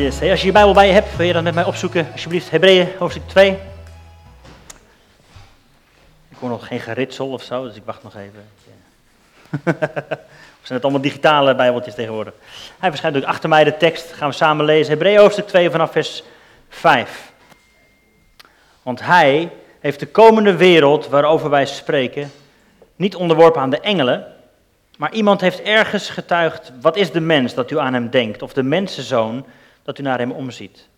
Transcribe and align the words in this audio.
Yes. 0.00 0.18
Hey, 0.18 0.30
als 0.30 0.40
je 0.40 0.46
je 0.46 0.52
Bijbel 0.52 0.74
bij 0.74 0.86
je 0.86 0.92
hebt, 0.92 1.16
wil 1.16 1.26
je 1.26 1.32
dan 1.32 1.44
met 1.44 1.54
mij 1.54 1.64
opzoeken, 1.64 2.08
alsjeblieft, 2.12 2.50
Hebreeën 2.50 2.88
hoofdstuk 2.98 3.28
2. 3.28 3.50
Ik 6.28 6.36
hoor 6.38 6.48
nog 6.48 6.66
geen 6.66 6.80
geritsel 6.80 7.30
of 7.30 7.42
zo, 7.42 7.64
dus 7.64 7.76
ik 7.76 7.82
wacht 7.84 8.02
nog 8.02 8.14
even. 8.16 8.48
of 10.60 10.62
zijn 10.62 10.74
het 10.74 10.82
allemaal 10.82 11.00
digitale 11.00 11.54
Bijbeltjes 11.54 11.94
tegenwoordig? 11.94 12.34
Hij 12.78 12.88
verschijnt 12.88 13.16
ook 13.16 13.24
achter 13.24 13.48
mij 13.48 13.64
de 13.64 13.76
tekst, 13.76 14.12
gaan 14.12 14.28
we 14.28 14.34
samen 14.34 14.64
lezen. 14.64 14.92
Hebreeën 14.92 15.18
hoofdstuk 15.18 15.46
2 15.46 15.70
vanaf 15.70 15.92
vers 15.92 16.22
5. 16.68 17.32
Want 18.82 19.00
hij 19.00 19.50
heeft 19.80 20.00
de 20.00 20.06
komende 20.06 20.56
wereld 20.56 21.08
waarover 21.08 21.50
wij 21.50 21.66
spreken 21.66 22.32
niet 22.96 23.16
onderworpen 23.16 23.60
aan 23.60 23.70
de 23.70 23.80
engelen, 23.80 24.26
maar 24.96 25.12
iemand 25.12 25.40
heeft 25.40 25.62
ergens 25.62 26.10
getuigd, 26.10 26.72
wat 26.80 26.96
is 26.96 27.10
de 27.10 27.20
mens 27.20 27.54
dat 27.54 27.70
u 27.70 27.78
aan 27.78 27.94
hem 27.94 28.10
denkt, 28.10 28.42
of 28.42 28.52
de 28.52 28.62
mensenzoon 28.62 29.46
dat 29.82 29.98
u 29.98 30.02
naar 30.02 30.18
hem 30.18 30.32
omziet. 30.32 30.88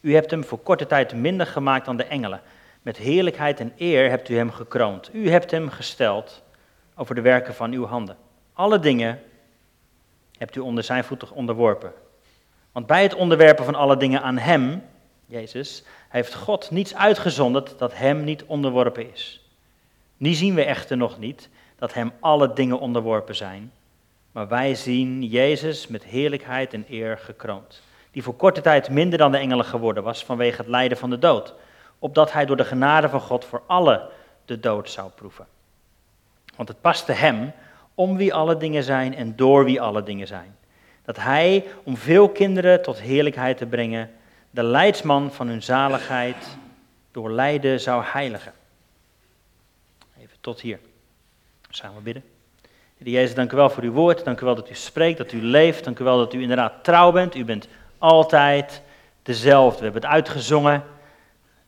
U 0.00 0.14
hebt 0.14 0.30
hem 0.30 0.44
voor 0.44 0.58
korte 0.58 0.86
tijd 0.86 1.14
minder 1.14 1.46
gemaakt 1.46 1.84
dan 1.84 1.96
de 1.96 2.04
engelen. 2.04 2.40
Met 2.82 2.96
heerlijkheid 2.96 3.60
en 3.60 3.72
eer 3.76 4.10
hebt 4.10 4.28
u 4.28 4.36
hem 4.36 4.50
gekroond. 4.50 5.10
U 5.12 5.30
hebt 5.30 5.50
hem 5.50 5.68
gesteld 5.68 6.42
over 6.94 7.14
de 7.14 7.20
werken 7.20 7.54
van 7.54 7.72
uw 7.72 7.86
handen. 7.86 8.16
Alle 8.52 8.78
dingen 8.78 9.20
hebt 10.38 10.56
u 10.56 10.60
onder 10.60 10.84
zijn 10.84 11.04
voeten 11.04 11.30
onderworpen. 11.30 11.92
Want 12.72 12.86
bij 12.86 13.02
het 13.02 13.14
onderwerpen 13.14 13.64
van 13.64 13.74
alle 13.74 13.96
dingen 13.96 14.22
aan 14.22 14.38
hem, 14.38 14.82
Jezus, 15.26 15.84
heeft 16.08 16.34
God 16.34 16.70
niets 16.70 16.94
uitgezonderd 16.94 17.78
dat 17.78 17.94
hem 17.94 18.24
niet 18.24 18.44
onderworpen 18.44 19.12
is. 19.12 19.48
Nu 20.16 20.32
zien 20.32 20.54
we 20.54 20.64
echter 20.64 20.96
nog 20.96 21.18
niet 21.18 21.48
dat 21.76 21.94
hem 21.94 22.12
alle 22.20 22.52
dingen 22.52 22.78
onderworpen 22.78 23.36
zijn, 23.36 23.72
maar 24.34 24.48
wij 24.48 24.74
zien 24.74 25.24
Jezus 25.24 25.86
met 25.86 26.04
heerlijkheid 26.04 26.72
en 26.72 26.84
eer 26.88 27.18
gekroond, 27.18 27.82
die 28.10 28.22
voor 28.22 28.34
korte 28.34 28.60
tijd 28.60 28.90
minder 28.90 29.18
dan 29.18 29.32
de 29.32 29.38
engelen 29.38 29.64
geworden 29.64 30.02
was 30.02 30.24
vanwege 30.24 30.56
het 30.56 30.66
lijden 30.66 30.98
van 30.98 31.10
de 31.10 31.18
dood, 31.18 31.54
opdat 31.98 32.32
hij 32.32 32.46
door 32.46 32.56
de 32.56 32.64
genade 32.64 33.08
van 33.08 33.20
God 33.20 33.44
voor 33.44 33.62
alle 33.66 34.10
de 34.44 34.60
dood 34.60 34.90
zou 34.90 35.10
proeven. 35.10 35.46
Want 36.56 36.68
het 36.68 36.80
paste 36.80 37.12
hem 37.12 37.52
om 37.94 38.16
wie 38.16 38.34
alle 38.34 38.56
dingen 38.56 38.82
zijn 38.82 39.14
en 39.14 39.36
door 39.36 39.64
wie 39.64 39.80
alle 39.80 40.02
dingen 40.02 40.26
zijn. 40.26 40.56
Dat 41.04 41.16
hij, 41.16 41.64
om 41.84 41.96
veel 41.96 42.28
kinderen 42.28 42.82
tot 42.82 43.00
heerlijkheid 43.00 43.56
te 43.56 43.66
brengen, 43.66 44.10
de 44.50 44.62
leidsman 44.62 45.32
van 45.32 45.48
hun 45.48 45.62
zaligheid 45.62 46.56
door 47.10 47.30
lijden 47.30 47.80
zou 47.80 48.04
heiligen. 48.04 48.52
Even 50.18 50.36
tot 50.40 50.60
hier. 50.60 50.78
Samen 51.70 52.02
bidden. 52.02 52.33
Heer 53.04 53.12
Jezus, 53.12 53.34
dank 53.34 53.52
u 53.52 53.56
wel 53.56 53.70
voor 53.70 53.82
uw 53.82 53.92
woord. 53.92 54.24
Dank 54.24 54.40
u 54.40 54.44
wel 54.44 54.54
dat 54.54 54.70
u 54.70 54.74
spreekt, 54.74 55.18
dat 55.18 55.32
u 55.32 55.42
leeft. 55.42 55.84
Dank 55.84 55.98
u 55.98 56.04
wel 56.04 56.18
dat 56.18 56.34
u 56.34 56.40
inderdaad 56.40 56.84
trouw 56.84 57.12
bent. 57.12 57.34
U 57.34 57.44
bent 57.44 57.68
altijd 57.98 58.82
dezelfde. 59.22 59.78
We 59.78 59.84
hebben 59.84 60.02
het 60.02 60.10
uitgezongen. 60.10 60.82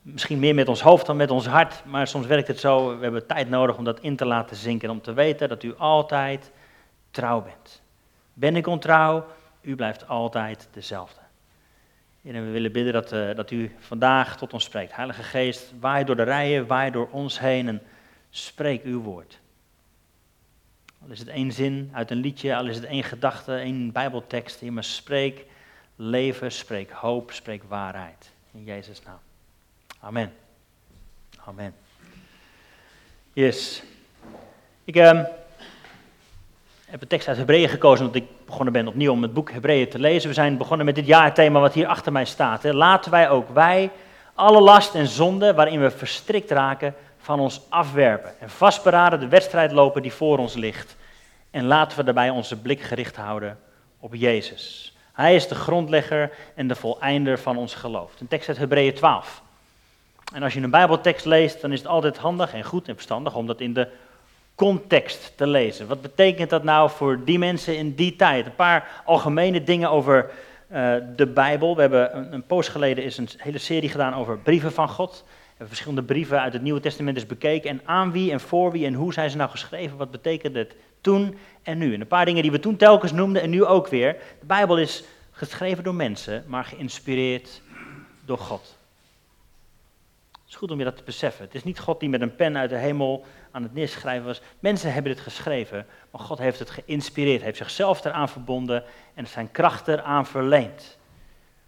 Misschien 0.01 0.39
meer 0.39 0.55
met 0.55 0.67
ons 0.67 0.81
hoofd 0.81 1.05
dan 1.05 1.17
met 1.17 1.31
ons 1.31 1.47
hart. 1.47 1.85
Maar 1.85 2.07
soms 2.07 2.25
werkt 2.25 2.47
het 2.47 2.59
zo. 2.59 2.97
We 2.97 3.03
hebben 3.03 3.27
tijd 3.27 3.49
nodig 3.49 3.77
om 3.77 3.83
dat 3.83 3.99
in 3.99 4.15
te 4.15 4.25
laten 4.25 4.55
zinken. 4.55 4.89
Om 4.89 5.01
te 5.01 5.13
weten 5.13 5.49
dat 5.49 5.63
u 5.63 5.75
altijd 5.77 6.51
trouw 7.11 7.41
bent. 7.41 7.81
Ben 8.33 8.55
ik 8.55 8.67
ontrouw? 8.67 9.25
U 9.61 9.75
blijft 9.75 10.07
altijd 10.07 10.67
dezelfde. 10.71 11.19
En 12.23 12.45
we 12.45 12.51
willen 12.51 12.71
bidden 12.71 12.93
dat, 12.93 13.13
uh, 13.13 13.35
dat 13.35 13.51
u 13.51 13.75
vandaag 13.79 14.37
tot 14.37 14.53
ons 14.53 14.63
spreekt. 14.63 14.95
Heilige 14.95 15.23
Geest, 15.23 15.73
waai 15.79 16.03
door 16.03 16.15
de 16.15 16.23
rijen, 16.23 16.67
waai 16.67 16.91
door 16.91 17.07
ons 17.11 17.39
heen 17.39 17.67
en 17.67 17.81
spreek 18.29 18.83
uw 18.83 19.01
woord. 19.01 19.39
Al 21.07 21.13
is 21.13 21.19
het 21.19 21.27
één 21.27 21.51
zin 21.51 21.89
uit 21.93 22.11
een 22.11 22.17
liedje, 22.17 22.55
al 22.55 22.67
is 22.67 22.75
het 22.75 22.85
één 22.85 23.03
gedachte, 23.03 23.55
één 23.55 23.91
bijbeltekst, 23.91 24.59
Heer, 24.59 24.73
maar 24.73 24.83
spreek 24.83 25.45
leven, 25.95 26.51
spreek 26.51 26.91
hoop, 26.91 27.31
spreek 27.31 27.63
waarheid. 27.67 28.31
In 28.53 28.63
Jezus' 28.63 29.01
naam. 29.05 29.19
Amen. 29.99 30.33
Amen. 31.45 31.73
Yes. 33.33 33.83
Ik 34.83 34.95
um, 34.95 35.25
heb 36.85 37.01
een 37.01 37.07
tekst 37.07 37.27
uit 37.27 37.37
Hebreeën 37.37 37.69
gekozen, 37.69 38.05
omdat 38.05 38.21
ik 38.21 38.27
begonnen 38.45 38.73
ben 38.73 38.87
opnieuw 38.87 39.11
om 39.11 39.21
het 39.21 39.33
boek 39.33 39.51
Hebreeën 39.51 39.89
te 39.89 39.99
lezen. 39.99 40.29
We 40.29 40.35
zijn 40.35 40.57
begonnen 40.57 40.85
met 40.85 40.95
dit 40.95 41.05
jaarthema 41.05 41.59
wat 41.59 41.73
hier 41.73 41.87
achter 41.87 42.11
mij 42.11 42.25
staat. 42.25 42.63
Hè. 42.63 42.73
Laten 42.73 43.11
wij 43.11 43.29
ook 43.29 43.49
wij 43.49 43.91
alle 44.33 44.61
last 44.61 44.95
en 44.95 45.07
zonde 45.07 45.53
waarin 45.53 45.81
we 45.81 45.91
verstrikt 45.91 46.51
raken 46.51 46.95
van 47.17 47.39
ons 47.39 47.61
afwerpen. 47.69 48.39
En 48.39 48.49
vastberaden 48.49 49.19
de 49.19 49.27
wedstrijd 49.27 49.71
lopen 49.71 50.01
die 50.01 50.13
voor 50.13 50.37
ons 50.37 50.53
ligt. 50.53 50.96
En 51.57 51.65
laten 51.65 51.97
we 51.97 52.03
daarbij 52.03 52.29
onze 52.29 52.55
blik 52.55 52.81
gericht 52.81 53.15
houden 53.15 53.57
op 53.99 54.15
Jezus. 54.15 54.95
Hij 55.13 55.35
is 55.35 55.47
de 55.47 55.55
grondlegger 55.55 56.31
en 56.55 56.67
de 56.67 56.75
voleinder 56.75 57.39
van 57.39 57.57
ons 57.57 57.75
geloof. 57.75 58.11
Een 58.19 58.27
tekst 58.27 58.47
uit 58.47 58.57
Hebreeën 58.57 58.93
12. 58.93 59.41
En 60.33 60.43
als 60.43 60.53
je 60.53 60.61
een 60.61 60.69
Bijbeltekst 60.69 61.25
leest, 61.25 61.61
dan 61.61 61.71
is 61.71 61.79
het 61.79 61.87
altijd 61.87 62.17
handig 62.17 62.53
en 62.53 62.63
goed 62.63 62.87
en 62.87 62.93
verstandig 62.93 63.35
om 63.35 63.47
dat 63.47 63.61
in 63.61 63.73
de 63.73 63.87
context 64.55 65.33
te 65.35 65.47
lezen. 65.47 65.87
Wat 65.87 66.01
betekent 66.01 66.49
dat 66.49 66.63
nou 66.63 66.89
voor 66.89 67.23
die 67.23 67.39
mensen 67.39 67.77
in 67.77 67.95
die 67.95 68.15
tijd? 68.15 68.45
Een 68.45 68.55
paar 68.55 69.01
algemene 69.05 69.63
dingen 69.63 69.89
over 69.89 70.29
uh, 70.71 70.95
de 71.15 71.27
Bijbel. 71.27 71.75
We 71.75 71.81
hebben 71.81 72.17
een, 72.17 72.33
een 72.33 72.45
poos 72.45 72.67
geleden 72.67 73.03
is 73.03 73.17
een 73.17 73.29
hele 73.37 73.57
serie 73.57 73.89
gedaan 73.89 74.15
over 74.15 74.37
brieven 74.37 74.71
van 74.71 74.89
God. 74.89 75.23
We 75.25 75.33
hebben 75.47 75.67
verschillende 75.67 76.03
brieven 76.03 76.41
uit 76.41 76.53
het 76.53 76.61
Nieuwe 76.61 76.79
Testament 76.79 77.17
eens 77.17 77.25
bekeken. 77.25 77.69
En 77.69 77.81
aan 77.85 78.11
wie 78.11 78.31
en 78.31 78.39
voor 78.39 78.71
wie 78.71 78.85
en 78.85 78.93
hoe 78.93 79.13
zijn 79.13 79.29
ze 79.29 79.37
nou 79.37 79.49
geschreven? 79.49 79.97
Wat 79.97 80.11
betekent 80.11 80.55
het 80.55 80.75
toen 81.07 81.37
en 81.63 81.77
nu? 81.77 81.93
En 81.93 82.01
een 82.01 82.07
paar 82.07 82.25
dingen 82.25 82.41
die 82.41 82.51
we 82.51 82.59
toen 82.59 82.75
telkens 82.75 83.11
noemden 83.11 83.41
en 83.41 83.49
nu 83.49 83.65
ook 83.65 83.87
weer. 83.87 84.13
De 84.39 84.45
Bijbel 84.45 84.77
is 84.77 85.03
geschreven 85.31 85.83
door 85.83 85.95
mensen, 85.95 86.43
maar 86.47 86.65
geïnspireerd 86.65 87.61
door 88.25 88.37
God. 88.37 88.77
Het 90.31 90.49
is 90.49 90.55
goed 90.55 90.71
om 90.71 90.77
je 90.77 90.83
dat 90.83 90.97
te 90.97 91.03
beseffen. 91.03 91.45
Het 91.45 91.55
is 91.55 91.63
niet 91.63 91.79
God 91.79 91.99
die 91.99 92.09
met 92.09 92.21
een 92.21 92.35
pen 92.35 92.57
uit 92.57 92.69
de 92.69 92.75
hemel 92.75 93.25
aan 93.51 93.63
het 93.63 93.73
neerschrijven 93.73 94.25
was. 94.25 94.41
Mensen 94.59 94.93
hebben 94.93 95.11
het 95.11 95.21
geschreven, 95.21 95.85
maar 96.11 96.21
God 96.21 96.37
heeft 96.37 96.59
het 96.59 96.69
geïnspireerd, 96.69 97.41
heeft 97.41 97.57
zichzelf 97.57 98.05
eraan 98.05 98.29
verbonden 98.29 98.83
en 99.13 99.27
zijn 99.27 99.51
kracht 99.51 99.87
eraan 99.87 100.25
verleend. 100.25 100.97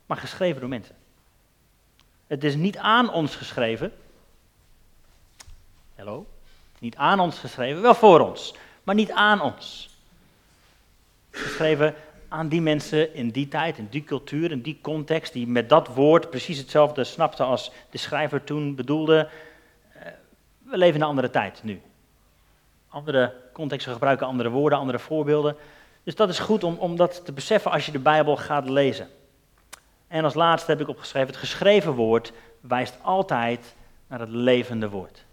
Maar 0.06 0.18
geschreven 0.18 0.60
door 0.60 0.70
mensen. 0.70 0.96
Het 2.28 2.44
is 2.44 2.56
niet 2.56 2.78
aan 2.78 3.14
ons 3.14 3.36
geschreven. 3.36 3.92
Hallo? 5.96 6.26
Niet 6.80 6.96
aan 6.96 7.20
ons 7.20 7.40
geschreven, 7.40 7.82
wel 7.82 7.96
voor 7.96 8.20
ons, 8.20 8.54
maar 8.90 8.98
niet 8.98 9.12
aan 9.12 9.42
ons. 9.42 9.90
Geschreven 11.32 11.96
aan 12.28 12.48
die 12.48 12.62
mensen 12.62 13.14
in 13.14 13.30
die 13.30 13.48
tijd, 13.48 13.78
in 13.78 13.88
die 13.90 14.04
cultuur, 14.04 14.52
in 14.52 14.62
die 14.62 14.80
context, 14.82 15.34
die 15.34 15.48
met 15.48 15.70
dat 15.70 15.88
woord 15.88 16.30
precies 16.30 16.58
hetzelfde 16.58 17.04
snapten 17.04 17.46
als 17.46 17.72
de 17.90 17.98
schrijver 17.98 18.44
toen 18.44 18.76
bedoelde. 18.76 19.30
We 20.64 20.78
leven 20.78 20.96
in 20.96 21.02
een 21.02 21.08
andere 21.08 21.30
tijd 21.30 21.64
nu. 21.64 21.82
Andere 22.88 23.34
contexten 23.54 23.94
gebruiken 23.94 24.28
andere 24.28 24.50
woorden, 24.50 24.80
andere 24.80 25.00
voorbeelden. 25.00 25.56
Dus 26.04 26.16
dat 26.16 26.30
is 26.30 26.40
goed 26.40 26.64
om, 26.64 26.76
om 26.76 26.96
dat 26.96 27.26
te 27.26 27.32
beseffen 27.32 27.72
als 27.72 27.86
je 27.86 27.92
de 27.92 28.00
Bijbel 28.00 28.38
gaat 28.38 28.70
lezen. 28.70 29.08
En 30.08 30.24
als 30.24 30.34
laatste 30.34 30.72
heb 30.72 30.82
ik 30.82 30.88
opgeschreven, 30.88 31.28
het 31.28 31.38
geschreven 31.38 31.94
woord 31.94 32.32
wijst 32.60 32.98
altijd 33.02 33.76
naar 34.08 34.20
het 34.20 34.30
levende 34.30 34.90
woord. 34.90 35.28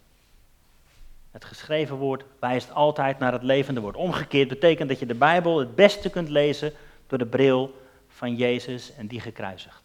Het 1.36 1.44
geschreven 1.44 1.96
woord 1.96 2.24
wijst 2.40 2.72
altijd 2.72 3.18
naar 3.18 3.32
het 3.32 3.42
levende 3.42 3.80
woord. 3.80 3.96
Omgekeerd 3.96 4.48
betekent 4.48 4.88
dat 4.88 4.98
je 4.98 5.06
de 5.06 5.14
Bijbel 5.14 5.58
het 5.58 5.74
beste 5.74 6.10
kunt 6.10 6.28
lezen 6.28 6.72
door 7.06 7.18
de 7.18 7.26
bril 7.26 7.82
van 8.08 8.34
Jezus 8.34 8.92
en 8.94 9.06
die 9.06 9.20
gekruisigd. 9.20 9.82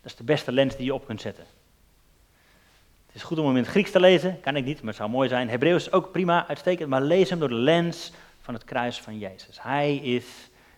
Dat 0.00 0.10
is 0.10 0.16
de 0.16 0.24
beste 0.24 0.52
lens 0.52 0.76
die 0.76 0.84
je 0.84 0.94
op 0.94 1.06
kunt 1.06 1.20
zetten. 1.20 1.44
Het 3.06 3.14
is 3.14 3.22
goed 3.22 3.38
om 3.38 3.46
hem 3.46 3.56
in 3.56 3.62
het 3.62 3.70
Grieks 3.70 3.90
te 3.90 4.00
lezen, 4.00 4.40
kan 4.40 4.56
ik 4.56 4.64
niet, 4.64 4.78
maar 4.78 4.86
het 4.86 4.96
zou 4.96 5.10
mooi 5.10 5.28
zijn. 5.28 5.48
Hebreeuws 5.48 5.86
is 5.86 5.92
ook 5.92 6.12
prima, 6.12 6.46
uitstekend, 6.48 6.88
maar 6.88 7.02
lees 7.02 7.30
hem 7.30 7.38
door 7.38 7.48
de 7.48 7.54
lens 7.54 8.12
van 8.40 8.54
het 8.54 8.64
kruis 8.64 9.00
van 9.00 9.18
Jezus. 9.18 9.62
Hij 9.62 9.96
is 9.96 10.26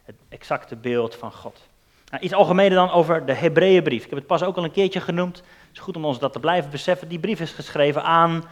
het 0.04 0.16
exacte 0.28 0.76
beeld 0.76 1.14
van 1.14 1.32
God. 1.32 1.60
Nou, 2.10 2.22
iets 2.22 2.34
algemener 2.34 2.76
dan 2.76 2.90
over 2.90 3.26
de 3.26 3.34
Hebreeënbrief. 3.34 4.04
Ik 4.04 4.10
heb 4.10 4.18
het 4.18 4.28
pas 4.28 4.42
ook 4.42 4.56
al 4.56 4.64
een 4.64 4.70
keertje 4.70 5.00
genoemd. 5.00 5.36
Het 5.36 5.46
is 5.72 5.78
goed 5.78 5.96
om 5.96 6.04
ons 6.04 6.18
dat 6.18 6.32
te 6.32 6.40
blijven 6.40 6.70
beseffen. 6.70 7.08
Die 7.08 7.18
brief 7.18 7.40
is 7.40 7.52
geschreven 7.52 8.02
aan 8.02 8.44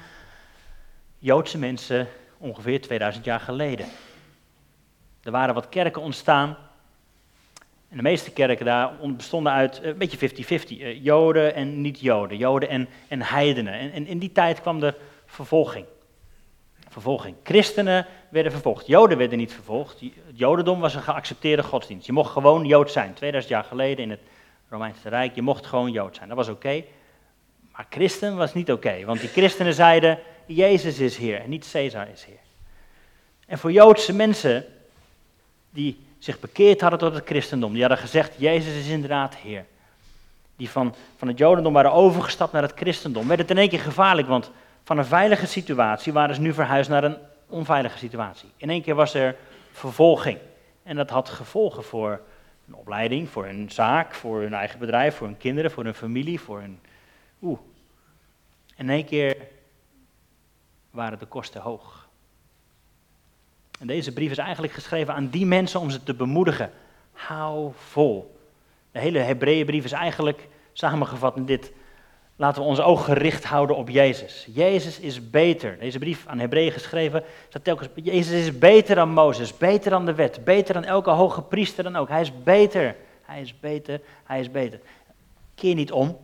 Joodse 1.24 1.58
mensen 1.58 2.08
ongeveer 2.38 2.80
2000 2.80 3.24
jaar 3.24 3.40
geleden. 3.40 3.86
Er 5.22 5.30
waren 5.30 5.54
wat 5.54 5.68
kerken 5.68 6.02
ontstaan. 6.02 6.56
En 7.88 7.96
de 7.96 8.02
meeste 8.02 8.32
kerken 8.32 8.64
daar 8.64 8.92
bestonden 9.16 9.52
uit 9.52 9.80
een 9.82 9.98
beetje 9.98 10.30
50-50. 10.30 10.80
Eh, 10.80 11.04
Joden 11.04 11.54
en 11.54 11.80
niet-Joden. 11.80 12.36
Joden 12.36 12.68
en, 12.68 12.88
en 13.08 13.22
heidenen. 13.22 13.92
En, 13.92 14.06
in 14.06 14.18
die 14.18 14.32
tijd 14.32 14.60
kwam 14.60 14.82
er 14.82 14.96
vervolging. 15.26 15.86
Vervolging. 16.88 17.36
Christenen 17.42 18.06
werden 18.28 18.52
vervolgd. 18.52 18.86
Joden 18.86 19.18
werden 19.18 19.38
niet 19.38 19.52
vervolgd. 19.52 20.00
Het 20.00 20.12
Jodendom 20.38 20.80
was 20.80 20.94
een 20.94 21.02
geaccepteerde 21.02 21.62
godsdienst. 21.62 22.06
Je 22.06 22.12
mocht 22.12 22.32
gewoon 22.32 22.64
Jood 22.64 22.90
zijn. 22.90 23.14
2000 23.14 23.52
jaar 23.54 23.64
geleden 23.64 24.04
in 24.04 24.10
het 24.10 24.20
Romeinse 24.68 25.08
Rijk. 25.08 25.34
Je 25.34 25.42
mocht 25.42 25.66
gewoon 25.66 25.92
Jood 25.92 26.16
zijn. 26.16 26.28
Dat 26.28 26.36
was 26.36 26.48
oké. 26.48 26.84
Maar 27.72 27.86
christen 27.90 28.36
was 28.36 28.54
niet 28.54 28.72
oké. 28.72 29.04
want 29.04 29.20
die 29.20 29.28
christenen 29.28 29.74
zeiden, 29.74 30.18
Jezus 30.46 30.98
is 30.98 31.16
Heer 31.16 31.40
en 31.40 31.50
niet 31.50 31.70
Caesar 31.72 32.08
is 32.08 32.24
Heer. 32.24 32.38
En 33.46 33.58
voor 33.58 33.72
Joodse 33.72 34.12
mensen 34.12 34.64
die 35.70 35.98
zich 36.18 36.40
bekeerd 36.40 36.80
hadden 36.80 36.98
tot 36.98 37.14
het 37.14 37.26
christendom. 37.26 37.72
Die 37.72 37.80
hadden 37.80 37.98
gezegd, 37.98 38.34
Jezus 38.36 38.74
is 38.74 38.88
inderdaad 38.88 39.34
Heer. 39.34 39.64
Die 40.56 40.70
van, 40.70 40.94
van 41.16 41.28
het 41.28 41.38
jodendom 41.38 41.72
waren 41.72 41.92
overgestapt 41.92 42.52
naar 42.52 42.62
het 42.62 42.72
christendom. 42.76 43.28
Werd 43.28 43.40
het 43.40 43.50
in 43.50 43.58
één 43.58 43.68
keer 43.68 43.80
gevaarlijk, 43.80 44.28
want 44.28 44.50
van 44.84 44.98
een 44.98 45.04
veilige 45.04 45.46
situatie 45.46 46.12
waren 46.12 46.34
ze 46.34 46.40
nu 46.40 46.52
verhuisd 46.52 46.90
naar 46.90 47.04
een 47.04 47.16
onveilige 47.48 47.98
situatie. 47.98 48.48
In 48.56 48.70
één 48.70 48.82
keer 48.82 48.94
was 48.94 49.14
er 49.14 49.36
vervolging. 49.72 50.38
En 50.82 50.96
dat 50.96 51.10
had 51.10 51.28
gevolgen 51.28 51.84
voor 51.84 52.20
een 52.68 52.74
opleiding, 52.74 53.28
voor 53.28 53.44
hun 53.44 53.70
zaak, 53.70 54.14
voor 54.14 54.40
hun 54.40 54.54
eigen 54.54 54.78
bedrijf, 54.78 55.16
voor 55.16 55.26
hun 55.26 55.36
kinderen, 55.36 55.70
voor 55.70 55.84
hun 55.84 55.94
familie, 55.94 56.40
voor 56.40 56.60
hun... 56.60 56.80
Oeh. 57.42 57.58
In 58.76 58.90
één 58.90 59.04
keer 59.04 59.36
waren 60.94 61.18
de 61.18 61.26
kosten 61.26 61.60
hoog. 61.60 62.08
En 63.80 63.86
deze 63.86 64.12
brief 64.12 64.30
is 64.30 64.38
eigenlijk 64.38 64.72
geschreven 64.72 65.14
aan 65.14 65.28
die 65.28 65.46
mensen 65.46 65.80
om 65.80 65.90
ze 65.90 66.02
te 66.02 66.14
bemoedigen. 66.14 66.70
Hou 67.12 67.72
vol. 67.76 68.36
De 68.92 68.98
hele 68.98 69.18
Hebreeënbrief 69.18 69.84
is 69.84 69.92
eigenlijk 69.92 70.48
samengevat 70.72 71.36
in 71.36 71.44
dit. 71.44 71.72
Laten 72.36 72.62
we 72.62 72.68
ons 72.68 72.80
oog 72.80 73.04
gericht 73.04 73.44
houden 73.44 73.76
op 73.76 73.88
Jezus. 73.88 74.46
Jezus 74.52 74.98
is 74.98 75.30
beter. 75.30 75.78
Deze 75.78 75.98
brief 75.98 76.26
aan 76.26 76.38
Hebreeën 76.38 76.72
geschreven 76.72 77.24
staat 77.48 77.64
telkens. 77.64 77.88
Jezus 77.94 78.40
is 78.40 78.58
beter 78.58 78.94
dan 78.94 79.08
Mozes, 79.08 79.56
beter 79.56 79.90
dan 79.90 80.06
de 80.06 80.14
wet, 80.14 80.44
beter 80.44 80.74
dan 80.74 80.84
elke 80.84 81.10
hoge 81.10 81.42
priester 81.42 81.84
dan 81.84 81.96
ook. 81.96 82.08
Hij 82.08 82.20
is 82.20 82.42
beter. 82.42 82.96
Hij 83.22 83.40
is 83.40 83.60
beter. 83.60 84.00
Hij 84.24 84.40
is 84.40 84.50
beter. 84.50 84.80
Keer 85.54 85.74
niet 85.74 85.92
om. 85.92 86.18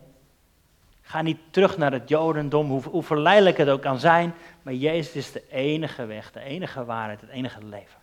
Ga 1.11 1.21
niet 1.21 1.39
terug 1.49 1.77
naar 1.77 1.91
het 1.91 2.09
Jodendom, 2.09 2.69
hoe, 2.69 2.81
hoe 2.83 3.03
verleidelijk 3.03 3.57
het 3.57 3.69
ook 3.69 3.81
kan 3.81 3.99
zijn. 3.99 4.33
Maar 4.61 4.73
Jezus 4.73 5.15
is 5.15 5.31
de 5.31 5.43
enige 5.49 6.05
weg, 6.05 6.31
de 6.31 6.39
enige 6.39 6.85
waarheid, 6.85 7.21
het 7.21 7.29
enige 7.29 7.65
leven. 7.65 7.99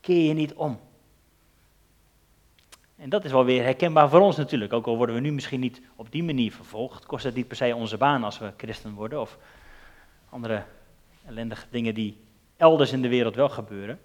Keer 0.00 0.28
je 0.28 0.32
niet 0.32 0.54
om. 0.54 0.80
En 2.96 3.08
dat 3.08 3.24
is 3.24 3.30
wel 3.30 3.44
weer 3.44 3.62
herkenbaar 3.62 4.08
voor 4.08 4.20
ons 4.20 4.36
natuurlijk. 4.36 4.72
Ook 4.72 4.86
al 4.86 4.96
worden 4.96 5.14
we 5.14 5.20
nu 5.20 5.32
misschien 5.32 5.60
niet 5.60 5.80
op 5.96 6.12
die 6.12 6.24
manier 6.24 6.52
vervolgd, 6.52 7.06
kost 7.06 7.24
het 7.24 7.34
niet 7.34 7.48
per 7.48 7.56
se 7.56 7.74
onze 7.74 7.96
baan 7.96 8.24
als 8.24 8.38
we 8.38 8.52
christen 8.56 8.94
worden 8.94 9.20
of 9.20 9.38
andere 10.28 10.64
ellendige 11.26 11.66
dingen 11.70 11.94
die 11.94 12.20
elders 12.56 12.92
in 12.92 13.02
de 13.02 13.08
wereld 13.08 13.34
wel 13.34 13.48
gebeuren. 13.48 13.98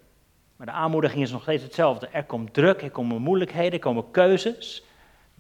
Maar 0.56 0.68
de 0.68 0.74
aanmoediging 0.74 1.22
is 1.22 1.32
nog 1.32 1.42
steeds 1.42 1.64
hetzelfde. 1.64 2.08
Er 2.08 2.24
komt 2.24 2.54
druk, 2.54 2.82
er 2.82 2.92
komen 2.92 3.22
moeilijkheden, 3.22 3.74
er 3.74 3.80
komen 3.80 4.12
keuzes. 4.12 4.84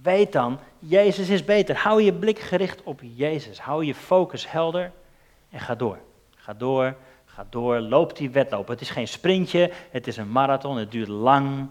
Weet 0.01 0.31
dan, 0.31 0.59
Jezus 0.79 1.29
is 1.29 1.45
beter. 1.45 1.75
Hou 1.75 2.01
je 2.01 2.13
blik 2.13 2.39
gericht 2.39 2.83
op 2.83 2.99
Jezus. 3.15 3.59
Hou 3.59 3.85
je 3.85 3.95
focus 3.95 4.51
helder 4.51 4.91
en 5.49 5.59
ga 5.59 5.75
door. 5.75 5.97
Ga 6.35 6.53
door, 6.53 6.95
ga 7.25 7.45
door. 7.49 7.79
Loop 7.79 8.17
die 8.17 8.29
wedloop. 8.29 8.67
Het 8.67 8.81
is 8.81 8.89
geen 8.89 9.07
sprintje, 9.07 9.71
het 9.91 10.07
is 10.07 10.17
een 10.17 10.31
marathon, 10.31 10.77
het 10.77 10.91
duurt 10.91 11.07
lang. 11.07 11.69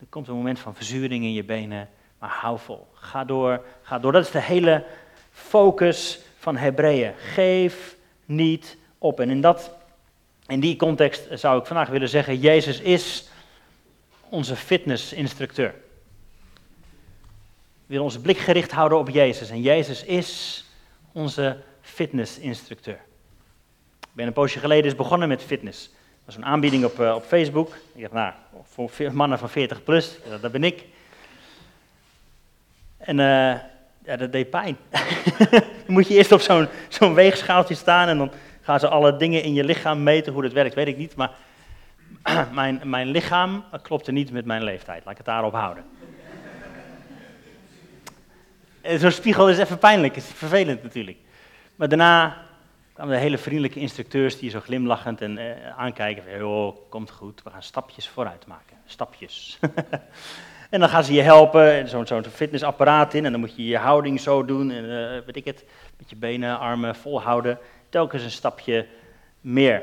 Er 0.00 0.06
komt 0.08 0.28
een 0.28 0.34
moment 0.34 0.58
van 0.58 0.74
verzuring 0.74 1.24
in 1.24 1.32
je 1.32 1.44
benen, 1.44 1.88
maar 2.18 2.30
hou 2.30 2.58
vol. 2.58 2.86
Ga 2.92 3.24
door, 3.24 3.64
ga 3.82 3.98
door. 3.98 4.12
Dat 4.12 4.24
is 4.24 4.30
de 4.30 4.40
hele 4.40 4.84
focus 5.30 6.20
van 6.38 6.56
Hebreeën. 6.56 7.12
Geef 7.16 7.96
niet 8.24 8.76
op. 8.98 9.20
En 9.20 9.30
in, 9.30 9.40
dat, 9.40 9.70
in 10.46 10.60
die 10.60 10.76
context 10.76 11.26
zou 11.30 11.58
ik 11.60 11.66
vandaag 11.66 11.88
willen 11.88 12.08
zeggen, 12.08 12.38
Jezus 12.38 12.80
is 12.80 13.28
onze 14.28 14.56
fitnessinstructeur. 14.56 15.74
Willen 17.94 18.08
onze 18.08 18.20
blik 18.20 18.38
gericht 18.38 18.70
houden 18.70 18.98
op 18.98 19.08
Jezus. 19.08 19.50
En 19.50 19.60
Jezus 19.60 20.04
is 20.04 20.64
onze 21.12 21.56
fitnessinstructeur. 21.80 23.00
Ik 24.00 24.08
ben 24.12 24.26
een 24.26 24.32
poosje 24.32 24.58
geleden 24.58 24.84
is 24.84 24.96
begonnen 24.96 25.28
met 25.28 25.42
fitness. 25.42 25.84
Dat 25.84 26.24
was 26.24 26.36
een 26.36 26.44
aanbieding 26.44 26.84
op, 26.84 27.00
uh, 27.00 27.14
op 27.14 27.24
Facebook. 27.24 27.76
Ik 27.94 28.00
dacht, 28.00 28.12
nou, 28.12 28.32
voor 28.64 28.90
mannen 29.12 29.38
van 29.38 29.48
40 29.48 29.82
plus, 29.82 30.18
dat, 30.40 30.52
ben 30.52 30.64
ik. 30.64 30.84
En 32.96 33.18
uh, 33.18 33.24
ja, 34.04 34.16
dat 34.16 34.32
deed 34.32 34.50
pijn. 34.50 34.76
dan 35.50 35.62
moet 35.86 36.08
je 36.08 36.14
eerst 36.14 36.32
op 36.32 36.40
zo'n 36.40 36.68
zo'n 36.88 37.14
weegschaaltje 37.14 37.74
staan 37.74 38.08
en 38.08 38.18
dan 38.18 38.30
gaan 38.60 38.80
ze 38.80 38.88
alle 38.88 39.16
dingen 39.16 39.42
in 39.42 39.54
je 39.54 39.64
lichaam 39.64 40.02
meten. 40.02 40.32
Hoe 40.32 40.42
dat 40.42 40.52
werkt, 40.52 40.74
weet 40.74 40.88
ik 40.88 40.96
niet. 40.96 41.16
Maar 41.16 41.30
mijn, 42.52 42.80
mijn 42.84 43.06
lichaam 43.06 43.64
klopte 43.82 44.12
niet 44.12 44.32
met 44.32 44.44
mijn 44.44 44.64
leeftijd. 44.64 45.04
Laat 45.04 45.12
ik 45.12 45.16
het 45.16 45.26
daarop 45.26 45.52
houden. 45.52 45.84
Zo'n 48.84 49.10
spiegel 49.10 49.48
is 49.48 49.58
even 49.58 49.78
pijnlijk, 49.78 50.16
is 50.16 50.26
vervelend 50.34 50.82
natuurlijk. 50.82 51.16
Maar 51.76 51.88
daarna 51.88 52.36
kwamen 52.92 53.14
de 53.14 53.20
hele 53.20 53.38
vriendelijke 53.38 53.80
instructeurs 53.80 54.38
die 54.38 54.50
zo 54.50 54.60
glimlachend 54.60 55.20
en 55.20 55.38
eh, 55.38 55.76
aankijken 55.76 56.22
van, 56.22 56.38
joh, 56.38 56.76
komt 56.88 57.10
goed, 57.10 57.42
we 57.42 57.50
gaan 57.50 57.62
stapjes 57.62 58.08
vooruit 58.08 58.46
maken. 58.46 58.76
Stapjes. 58.86 59.58
en 60.70 60.80
dan 60.80 60.88
gaan 60.88 61.04
ze 61.04 61.12
je 61.12 61.22
helpen, 61.22 61.88
zo'n 61.88 62.06
zo 62.06 62.22
fitnessapparaat 62.32 63.14
in 63.14 63.24
en 63.24 63.30
dan 63.30 63.40
moet 63.40 63.56
je 63.56 63.64
je 63.64 63.78
houding 63.78 64.20
zo 64.20 64.44
doen 64.44 64.70
en 64.70 64.84
uh, 64.84 65.24
weet 65.26 65.36
ik 65.36 65.44
het, 65.44 65.64
met 65.98 66.10
je 66.10 66.16
benen, 66.16 66.58
armen 66.58 66.94
volhouden. 66.94 67.58
Telkens 67.88 68.22
een 68.22 68.30
stapje 68.30 68.86
meer. 69.40 69.82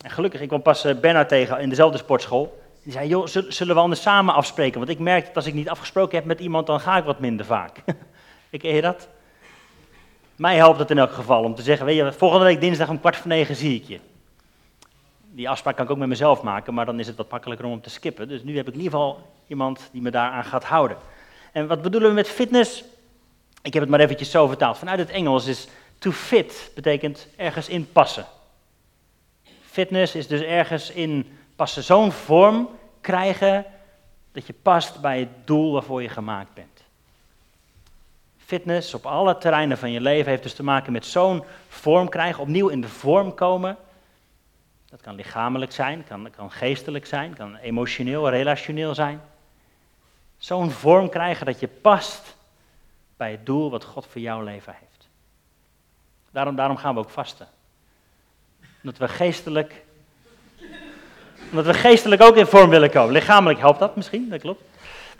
En 0.00 0.10
gelukkig, 0.10 0.40
ik 0.40 0.48
kwam 0.48 0.62
pas 0.62 0.86
uh, 0.86 0.94
Bernard 0.94 1.28
tegen 1.28 1.60
in 1.60 1.68
dezelfde 1.68 1.98
sportschool. 1.98 2.62
Die 2.82 2.92
zei, 2.92 3.08
joh, 3.08 3.26
zullen 3.48 3.74
we 3.74 3.80
anders 3.80 4.02
samen 4.02 4.34
afspreken? 4.34 4.78
Want 4.78 4.90
ik 4.90 4.98
merk 4.98 5.26
dat 5.26 5.36
als 5.36 5.46
ik 5.46 5.54
niet 5.54 5.68
afgesproken 5.68 6.16
heb 6.18 6.26
met 6.26 6.40
iemand, 6.40 6.66
dan 6.66 6.80
ga 6.80 6.96
ik 6.96 7.04
wat 7.04 7.20
minder 7.20 7.46
vaak. 7.46 7.82
ik 8.50 8.62
je 8.62 8.80
dat? 8.80 9.08
Mij 10.36 10.56
helpt 10.56 10.78
het 10.78 10.90
in 10.90 10.98
elk 10.98 11.12
geval 11.12 11.42
om 11.42 11.54
te 11.54 11.62
zeggen, 11.62 11.86
weet 11.86 11.96
je, 11.96 12.12
volgende 12.12 12.44
week 12.44 12.60
dinsdag 12.60 12.88
om 12.88 13.00
kwart 13.00 13.16
voor 13.16 13.28
negen 13.28 13.56
zie 13.56 13.80
ik 13.80 13.84
je. 13.84 14.00
Die 15.30 15.48
afspraak 15.48 15.76
kan 15.76 15.84
ik 15.84 15.90
ook 15.90 15.98
met 15.98 16.08
mezelf 16.08 16.42
maken, 16.42 16.74
maar 16.74 16.86
dan 16.86 17.00
is 17.00 17.06
het 17.06 17.16
wat 17.16 17.30
makkelijker 17.30 17.66
om 17.66 17.80
te 17.80 17.90
skippen. 17.90 18.28
Dus 18.28 18.42
nu 18.42 18.56
heb 18.56 18.68
ik 18.68 18.74
in 18.74 18.80
ieder 18.80 18.98
geval 18.98 19.32
iemand 19.46 19.88
die 19.92 20.02
me 20.02 20.10
daaraan 20.10 20.44
gaat 20.44 20.64
houden. 20.64 20.96
En 21.52 21.66
wat 21.66 21.82
bedoelen 21.82 22.08
we 22.08 22.14
met 22.14 22.28
fitness? 22.28 22.84
Ik 23.62 23.72
heb 23.72 23.82
het 23.82 23.90
maar 23.90 24.00
eventjes 24.00 24.30
zo 24.30 24.46
vertaald. 24.46 24.78
Vanuit 24.78 24.98
het 24.98 25.10
Engels 25.10 25.46
is 25.46 25.68
to 25.98 26.10
fit, 26.10 26.70
betekent 26.74 27.28
ergens 27.36 27.68
in 27.68 27.92
passen. 27.92 28.26
Fitness 29.60 30.14
is 30.14 30.26
dus 30.26 30.40
ergens 30.40 30.90
in 30.90 31.38
passen, 31.56 31.82
zo'n 31.82 32.12
vorm 32.12 32.68
krijgen 33.00 33.64
dat 34.32 34.46
je 34.46 34.54
past 34.62 35.00
bij 35.00 35.18
het 35.18 35.28
doel 35.44 35.72
waarvoor 35.72 36.02
je 36.02 36.08
gemaakt 36.08 36.54
bent. 36.54 36.75
Fitness 38.46 38.94
op 38.94 39.06
alle 39.06 39.38
terreinen 39.38 39.78
van 39.78 39.90
je 39.90 40.00
leven 40.00 40.30
heeft 40.30 40.42
dus 40.42 40.54
te 40.54 40.62
maken 40.62 40.92
met 40.92 41.06
zo'n 41.06 41.44
vorm 41.68 42.08
krijgen, 42.08 42.42
opnieuw 42.42 42.68
in 42.68 42.80
de 42.80 42.88
vorm 42.88 43.34
komen. 43.34 43.76
Dat 44.90 45.00
kan 45.00 45.14
lichamelijk 45.14 45.72
zijn, 45.72 46.04
kan, 46.08 46.30
kan 46.36 46.50
geestelijk 46.50 47.06
zijn, 47.06 47.34
kan 47.34 47.56
emotioneel, 47.56 48.30
relationeel 48.30 48.94
zijn. 48.94 49.20
Zo'n 50.38 50.70
vorm 50.70 51.08
krijgen 51.08 51.46
dat 51.46 51.60
je 51.60 51.68
past 51.68 52.36
bij 53.16 53.30
het 53.30 53.46
doel 53.46 53.70
wat 53.70 53.84
God 53.84 54.06
voor 54.06 54.20
jouw 54.20 54.42
leven 54.42 54.74
heeft. 54.80 55.08
Daarom, 56.30 56.56
daarom 56.56 56.76
gaan 56.76 56.94
we 56.94 57.00
ook 57.00 57.10
vasten. 57.10 57.48
Omdat 58.82 58.98
we 58.98 59.08
geestelijk, 59.08 59.84
omdat 61.50 61.66
we 61.66 61.74
geestelijk 61.74 62.22
ook 62.22 62.36
in 62.36 62.46
vorm 62.46 62.70
willen 62.70 62.90
komen. 62.90 63.12
Lichamelijk 63.12 63.58
helpt 63.58 63.78
dat 63.78 63.96
misschien, 63.96 64.28
dat 64.28 64.40
klopt. 64.40 64.62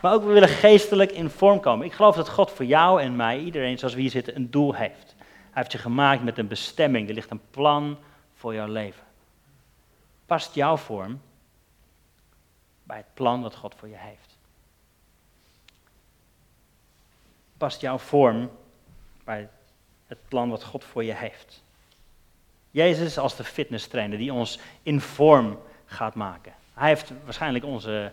Maar 0.01 0.13
ook 0.13 0.23
we 0.23 0.31
willen 0.31 0.49
geestelijk 0.49 1.11
in 1.11 1.29
vorm 1.29 1.59
komen. 1.59 1.85
Ik 1.85 1.93
geloof 1.93 2.15
dat 2.15 2.29
God 2.29 2.51
voor 2.51 2.65
jou 2.65 3.01
en 3.01 3.15
mij, 3.15 3.39
iedereen 3.39 3.77
zoals 3.77 3.93
we 3.93 4.01
hier 4.01 4.09
zitten, 4.09 4.35
een 4.35 4.51
doel 4.51 4.73
heeft. 4.73 5.15
Hij 5.17 5.61
heeft 5.65 5.71
je 5.71 5.77
gemaakt 5.77 6.23
met 6.23 6.37
een 6.37 6.47
bestemming. 6.47 7.07
Er 7.07 7.13
ligt 7.13 7.31
een 7.31 7.49
plan 7.51 7.97
voor 8.35 8.53
jouw 8.53 8.67
leven. 8.67 9.03
Past 10.25 10.55
jouw 10.55 10.77
vorm 10.77 11.21
bij 12.83 12.97
het 12.97 13.13
plan 13.13 13.41
wat 13.41 13.55
God 13.55 13.75
voor 13.75 13.87
je 13.87 13.97
heeft? 13.97 14.37
Past 17.57 17.81
jouw 17.81 17.97
vorm 17.97 18.49
bij 19.23 19.49
het 20.07 20.27
plan 20.27 20.49
wat 20.49 20.63
God 20.63 20.83
voor 20.83 21.03
je 21.03 21.13
heeft? 21.13 21.63
Jezus 22.71 23.17
als 23.17 23.35
de 23.35 23.43
fitness 23.43 23.87
trainer 23.87 24.17
die 24.17 24.33
ons 24.33 24.59
in 24.83 25.01
vorm 25.01 25.59
gaat 25.85 26.15
maken. 26.15 26.53
Hij 26.73 26.87
heeft 26.87 27.11
waarschijnlijk 27.23 27.65
onze 27.65 28.11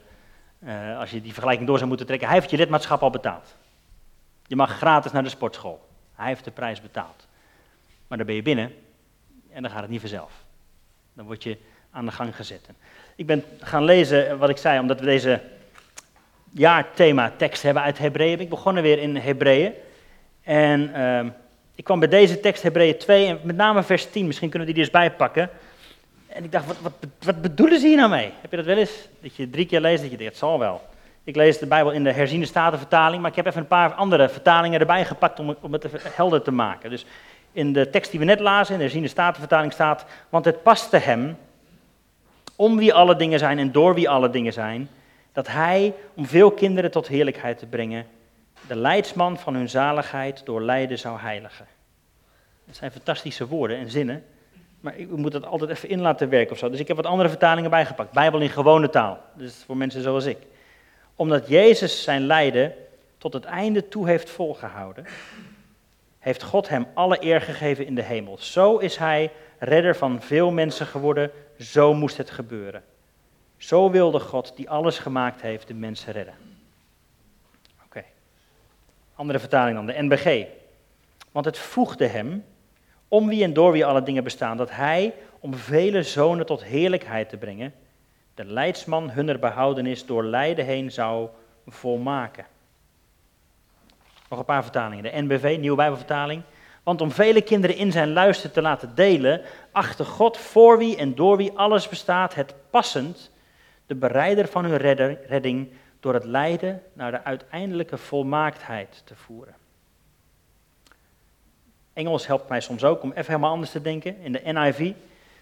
uh, 0.64 0.98
als 0.98 1.10
je 1.10 1.20
die 1.20 1.32
vergelijking 1.32 1.66
door 1.66 1.76
zou 1.76 1.88
moeten 1.88 2.06
trekken, 2.06 2.28
hij 2.28 2.36
heeft 2.36 2.50
je 2.50 2.56
lidmaatschap 2.56 3.02
al 3.02 3.10
betaald. 3.10 3.54
Je 4.46 4.56
mag 4.56 4.76
gratis 4.76 5.12
naar 5.12 5.22
de 5.22 5.28
sportschool. 5.28 5.88
Hij 6.14 6.26
heeft 6.26 6.44
de 6.44 6.50
prijs 6.50 6.80
betaald. 6.80 7.26
Maar 8.08 8.18
dan 8.18 8.26
ben 8.26 8.36
je 8.36 8.42
binnen 8.42 8.74
en 9.52 9.62
dan 9.62 9.70
gaat 9.70 9.80
het 9.80 9.90
niet 9.90 10.00
vanzelf. 10.00 10.32
Dan 11.12 11.26
word 11.26 11.42
je 11.42 11.58
aan 11.90 12.04
de 12.04 12.12
gang 12.12 12.36
gezet. 12.36 12.68
Ik 13.16 13.26
ben 13.26 13.44
gaan 13.60 13.84
lezen 13.84 14.38
wat 14.38 14.48
ik 14.48 14.56
zei, 14.56 14.80
omdat 14.80 15.00
we 15.00 15.06
deze 15.06 15.40
jaarthema 16.50 17.32
tekst 17.36 17.62
hebben 17.62 17.82
uit 17.82 17.98
Hebreeën. 17.98 18.40
Ik 18.40 18.48
begonnen 18.48 18.82
weer 18.82 18.98
in 18.98 19.16
Hebreeën. 19.16 19.72
En 20.42 20.90
uh, 20.96 21.32
ik 21.74 21.84
kwam 21.84 21.98
bij 21.98 22.08
deze 22.08 22.40
tekst, 22.40 22.62
Hebreeën 22.62 22.98
2, 22.98 23.26
en 23.26 23.40
met 23.42 23.56
name 23.56 23.82
vers 23.82 24.10
10, 24.10 24.26
misschien 24.26 24.48
kunnen 24.48 24.68
we 24.68 24.74
die 24.74 24.82
eens 24.82 24.92
bijpakken. 24.92 25.50
En 26.34 26.44
ik 26.44 26.52
dacht, 26.52 26.66
wat, 26.66 26.76
wat, 26.80 26.92
wat 27.20 27.42
bedoelen 27.42 27.80
ze 27.80 27.86
hier 27.86 27.96
nou 27.96 28.10
mee? 28.10 28.32
Heb 28.40 28.50
je 28.50 28.56
dat 28.56 28.66
wel 28.66 28.76
eens? 28.76 29.08
Dat 29.20 29.36
je 29.36 29.50
drie 29.50 29.66
keer 29.66 29.80
leest, 29.80 30.02
dat 30.02 30.10
je 30.10 30.16
denkt, 30.16 30.32
het 30.32 30.42
zal 30.42 30.58
wel. 30.58 30.80
Ik 31.24 31.36
lees 31.36 31.58
de 31.58 31.66
Bijbel 31.66 31.92
in 31.92 32.04
de 32.04 32.12
herziende 32.12 32.46
statenvertaling, 32.46 33.22
maar 33.22 33.30
ik 33.30 33.36
heb 33.36 33.46
even 33.46 33.60
een 33.60 33.66
paar 33.66 33.92
andere 33.92 34.28
vertalingen 34.28 34.80
erbij 34.80 35.04
gepakt 35.04 35.38
om, 35.38 35.56
om 35.60 35.72
het 35.72 35.86
helder 36.02 36.42
te 36.42 36.50
maken. 36.50 36.90
Dus 36.90 37.06
in 37.52 37.72
de 37.72 37.90
tekst 37.90 38.10
die 38.10 38.20
we 38.20 38.26
net 38.26 38.40
lazen, 38.40 38.72
in 38.72 38.78
de 38.78 38.84
herziende 38.84 39.08
statenvertaling 39.08 39.72
staat, 39.72 40.04
want 40.28 40.44
het 40.44 40.62
paste 40.62 40.96
hem, 40.96 41.36
om 42.56 42.76
wie 42.76 42.94
alle 42.94 43.16
dingen 43.16 43.38
zijn 43.38 43.58
en 43.58 43.72
door 43.72 43.94
wie 43.94 44.08
alle 44.08 44.30
dingen 44.30 44.52
zijn, 44.52 44.88
dat 45.32 45.48
hij, 45.48 45.94
om 46.14 46.26
veel 46.26 46.50
kinderen 46.50 46.90
tot 46.90 47.08
heerlijkheid 47.08 47.58
te 47.58 47.66
brengen, 47.66 48.06
de 48.66 48.76
leidsman 48.76 49.38
van 49.38 49.54
hun 49.54 49.68
zaligheid 49.68 50.44
door 50.44 50.62
lijden 50.62 50.98
zou 50.98 51.18
heiligen. 51.18 51.66
Dat 52.66 52.76
zijn 52.76 52.90
fantastische 52.90 53.46
woorden 53.46 53.76
en 53.78 53.90
zinnen, 53.90 54.24
maar 54.84 54.98
ik 54.98 55.10
moet 55.10 55.32
dat 55.32 55.46
altijd 55.46 55.70
even 55.70 55.88
in 55.88 56.00
laten 56.00 56.28
werken 56.28 56.52
of 56.52 56.58
zo. 56.58 56.70
Dus 56.70 56.80
ik 56.80 56.88
heb 56.88 56.96
wat 56.96 57.06
andere 57.06 57.28
vertalingen 57.28 57.70
bijgepakt. 57.70 58.12
Bijbel 58.12 58.40
in 58.40 58.48
gewone 58.48 58.90
taal, 58.90 59.20
dus 59.34 59.62
voor 59.66 59.76
mensen 59.76 60.02
zoals 60.02 60.24
ik. 60.24 60.38
Omdat 61.14 61.48
Jezus 61.48 62.02
zijn 62.02 62.26
lijden 62.26 62.74
tot 63.18 63.32
het 63.32 63.44
einde 63.44 63.88
toe 63.88 64.08
heeft 64.08 64.30
volgehouden, 64.30 65.06
heeft 66.18 66.42
God 66.42 66.68
hem 66.68 66.86
alle 66.94 67.24
eer 67.24 67.40
gegeven 67.40 67.86
in 67.86 67.94
de 67.94 68.02
hemel. 68.02 68.38
Zo 68.38 68.76
is 68.76 68.96
hij 68.96 69.30
redder 69.58 69.96
van 69.96 70.22
veel 70.22 70.50
mensen 70.50 70.86
geworden, 70.86 71.30
zo 71.58 71.94
moest 71.94 72.16
het 72.16 72.30
gebeuren. 72.30 72.82
Zo 73.56 73.90
wilde 73.90 74.20
God, 74.20 74.52
die 74.56 74.70
alles 74.70 74.98
gemaakt 74.98 75.40
heeft, 75.40 75.66
de 75.66 75.74
mensen 75.74 76.12
redden. 76.12 76.34
Oké. 77.84 78.04
Andere 79.14 79.38
vertaling 79.38 79.76
dan, 79.76 79.86
de 79.86 80.02
NBG. 80.02 80.46
Want 81.32 81.44
het 81.44 81.58
voegde 81.58 82.06
hem, 82.06 82.44
om 83.08 83.28
wie 83.28 83.42
en 83.42 83.52
door 83.52 83.72
wie 83.72 83.86
alle 83.86 84.02
dingen 84.02 84.24
bestaan, 84.24 84.56
dat 84.56 84.70
hij, 84.70 85.14
om 85.40 85.54
vele 85.54 86.02
zonen 86.02 86.46
tot 86.46 86.64
heerlijkheid 86.64 87.28
te 87.28 87.36
brengen, 87.36 87.74
de 88.34 88.44
leidsman 88.44 89.10
hunner 89.10 89.38
behoudenis 89.38 90.06
door 90.06 90.24
lijden 90.24 90.64
heen 90.64 90.92
zou 90.92 91.28
volmaken. 91.66 92.46
Nog 94.28 94.38
een 94.38 94.44
paar 94.44 94.62
vertalingen. 94.62 95.02
De 95.02 95.22
NBV, 95.22 95.56
Nieuwe 95.60 95.76
Bijbelvertaling. 95.76 96.42
Want 96.82 97.00
om 97.00 97.10
vele 97.10 97.42
kinderen 97.42 97.76
in 97.76 97.92
zijn 97.92 98.12
luister 98.12 98.50
te 98.50 98.62
laten 98.62 98.94
delen, 98.94 99.40
achter 99.72 100.04
God 100.04 100.38
voor 100.38 100.78
wie 100.78 100.96
en 100.96 101.14
door 101.14 101.36
wie 101.36 101.52
alles 101.52 101.88
bestaat, 101.88 102.34
het 102.34 102.54
passend, 102.70 103.30
de 103.86 103.94
bereider 103.94 104.48
van 104.48 104.64
hun 104.64 104.76
redding, 105.26 105.68
door 106.00 106.14
het 106.14 106.24
lijden 106.24 106.82
naar 106.92 107.10
de 107.10 107.24
uiteindelijke 107.24 107.98
volmaaktheid 107.98 109.02
te 109.04 109.14
voeren. 109.14 109.54
Engels 111.94 112.26
helpt 112.26 112.48
mij 112.48 112.60
soms 112.60 112.84
ook 112.84 113.02
om 113.02 113.10
even 113.10 113.26
helemaal 113.26 113.50
anders 113.50 113.70
te 113.70 113.82
denken. 113.82 114.20
In 114.20 114.32
de 114.32 114.40
NIV 114.44 114.92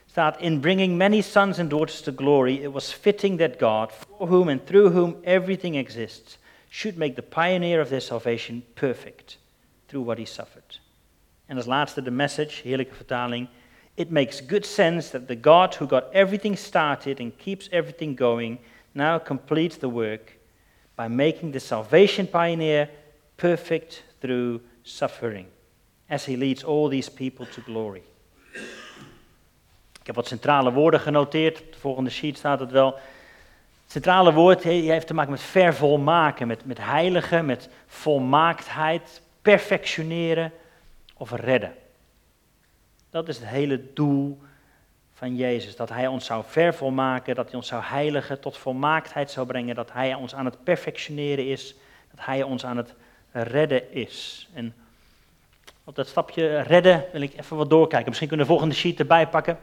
staat: 0.06 0.40
In 0.40 0.60
bringing 0.60 0.96
many 0.96 1.20
sons 1.20 1.58
and 1.58 1.70
daughters 1.70 2.00
to 2.00 2.12
glory, 2.16 2.54
it 2.54 2.72
was 2.72 2.92
fitting 2.92 3.38
that 3.38 3.58
God, 3.58 3.92
for 3.92 4.28
whom 4.28 4.48
and 4.48 4.66
through 4.66 4.92
whom 4.92 5.16
everything 5.22 5.76
exists, 5.76 6.38
should 6.68 6.96
make 6.96 7.14
the 7.14 7.22
pioneer 7.22 7.80
of 7.80 7.88
their 7.88 8.00
salvation 8.00 8.64
perfect 8.74 9.38
through 9.86 10.06
what 10.06 10.18
he 10.18 10.24
suffered. 10.24 10.80
En 11.46 11.56
als 11.56 11.66
laatste 11.66 12.02
de 12.02 12.10
message, 12.10 12.62
heerlijke 12.62 12.94
vertaling. 12.94 13.48
It 13.94 14.10
makes 14.10 14.46
good 14.46 14.66
sense 14.66 15.10
that 15.10 15.26
the 15.26 15.40
God 15.40 15.74
who 15.74 15.86
got 15.86 16.04
everything 16.12 16.58
started 16.58 17.20
and 17.20 17.36
keeps 17.36 17.68
everything 17.68 18.16
going 18.16 18.58
now 18.92 19.18
completes 19.18 19.76
the 19.76 19.88
work 19.88 20.38
by 20.94 21.08
making 21.08 21.52
the 21.52 21.58
salvation 21.58 22.26
pioneer 22.26 22.88
perfect 23.36 24.04
through 24.20 24.60
suffering, 24.82 25.46
as 26.12 26.24
he 26.26 26.36
leads 26.36 26.64
all 26.64 26.88
these 26.88 27.12
people 27.12 27.48
to 27.48 27.62
glory. 27.62 28.02
Ik 30.00 30.06
heb 30.06 30.14
wat 30.14 30.26
centrale 30.26 30.72
woorden 30.72 31.00
genoteerd. 31.00 31.60
Op 31.60 31.72
de 31.72 31.78
volgende 31.78 32.10
sheet 32.10 32.36
staat 32.38 32.60
het 32.60 32.70
wel 32.70 32.98
centrale 33.86 34.32
woord 34.32 34.62
heeft 34.62 35.06
te 35.06 35.14
maken 35.14 35.30
met 35.30 35.40
vervolmaken, 35.40 36.46
met, 36.46 36.64
met 36.64 36.78
heiligen, 36.78 37.44
met 37.44 37.68
volmaaktheid, 37.86 39.22
perfectioneren 39.42 40.52
of 41.16 41.30
redden. 41.30 41.74
Dat 43.10 43.28
is 43.28 43.38
het 43.38 43.48
hele 43.48 43.92
doel 43.92 44.38
van 45.14 45.36
Jezus. 45.36 45.76
Dat 45.76 45.88
Hij 45.88 46.06
ons 46.06 46.26
zou 46.26 46.44
vervolmaken, 46.46 47.34
dat 47.34 47.46
Hij 47.46 47.54
ons 47.54 47.66
zou 47.68 47.82
heiligen, 47.84 48.40
tot 48.40 48.56
volmaaktheid 48.56 49.30
zou 49.30 49.46
brengen, 49.46 49.74
dat 49.74 49.92
Hij 49.92 50.14
ons 50.14 50.34
aan 50.34 50.44
het 50.44 50.64
perfectioneren 50.64 51.46
is, 51.46 51.74
dat 52.14 52.24
Hij 52.24 52.42
ons 52.42 52.64
aan 52.64 52.76
het 52.76 52.94
redden 53.32 53.92
is. 53.92 54.48
En 54.54 54.74
op 55.84 55.94
dat 55.94 56.08
stapje 56.08 56.60
redden 56.60 57.04
wil 57.12 57.20
ik 57.20 57.38
even 57.38 57.56
wat 57.56 57.70
doorkijken. 57.70 58.08
Misschien 58.08 58.28
kunnen 58.28 58.46
we 58.46 58.52
de 58.52 58.58
volgende 58.58 58.80
sheet 58.80 58.98
erbij 58.98 59.28
pakken. 59.28 59.58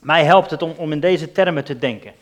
Mij 0.00 0.24
helpt 0.24 0.50
het 0.50 0.62
om, 0.62 0.70
om 0.76 0.92
in 0.92 1.00
deze 1.00 1.32
termen 1.32 1.64
te 1.64 1.78
denken. 1.78 2.12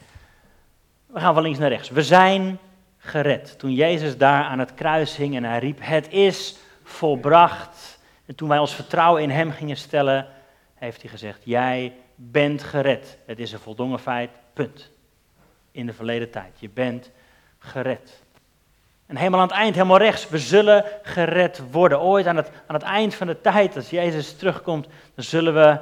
We 1.07 1.21
gaan 1.21 1.35
van 1.35 1.43
links 1.43 1.59
naar 1.59 1.69
rechts. 1.69 1.88
We 1.88 2.02
zijn 2.02 2.59
gered. 2.99 3.59
Toen 3.59 3.73
Jezus 3.73 4.17
daar 4.17 4.45
aan 4.45 4.59
het 4.59 4.75
kruis 4.75 5.17
hing 5.17 5.37
en 5.37 5.45
hij 5.45 5.59
riep: 5.59 5.79
Het 5.81 6.12
is 6.12 6.57
volbracht. 6.83 8.00
En 8.26 8.35
toen 8.35 8.49
wij 8.49 8.59
ons 8.59 8.75
vertrouwen 8.75 9.23
in 9.23 9.31
Hem 9.31 9.50
gingen 9.50 9.76
stellen, 9.76 10.26
heeft 10.75 11.00
hij 11.00 11.11
gezegd: 11.11 11.41
Jij 11.45 11.93
bent 12.14 12.62
gered. 12.62 13.19
Het 13.26 13.38
is 13.38 13.52
een 13.52 13.59
voldongen 13.59 13.99
feit, 13.99 14.31
punt. 14.52 14.91
In 15.71 15.87
de 15.87 15.93
verleden 15.93 16.31
tijd. 16.31 16.52
Je 16.59 16.69
bent 16.69 17.11
gered. 17.59 18.22
En 19.12 19.19
helemaal 19.19 19.40
aan 19.40 19.49
het 19.49 19.57
eind, 19.57 19.75
helemaal 19.75 19.99
rechts, 19.99 20.28
we 20.28 20.38
zullen 20.38 20.85
gered 21.02 21.62
worden. 21.71 22.00
Ooit 22.00 22.26
aan 22.26 22.37
het, 22.37 22.50
aan 22.66 22.75
het 22.75 22.85
eind 22.85 23.14
van 23.14 23.26
de 23.26 23.40
tijd, 23.40 23.76
als 23.76 23.90
Jezus 23.90 24.37
terugkomt, 24.37 24.87
dan 25.14 25.25
zullen 25.25 25.54
we 25.54 25.78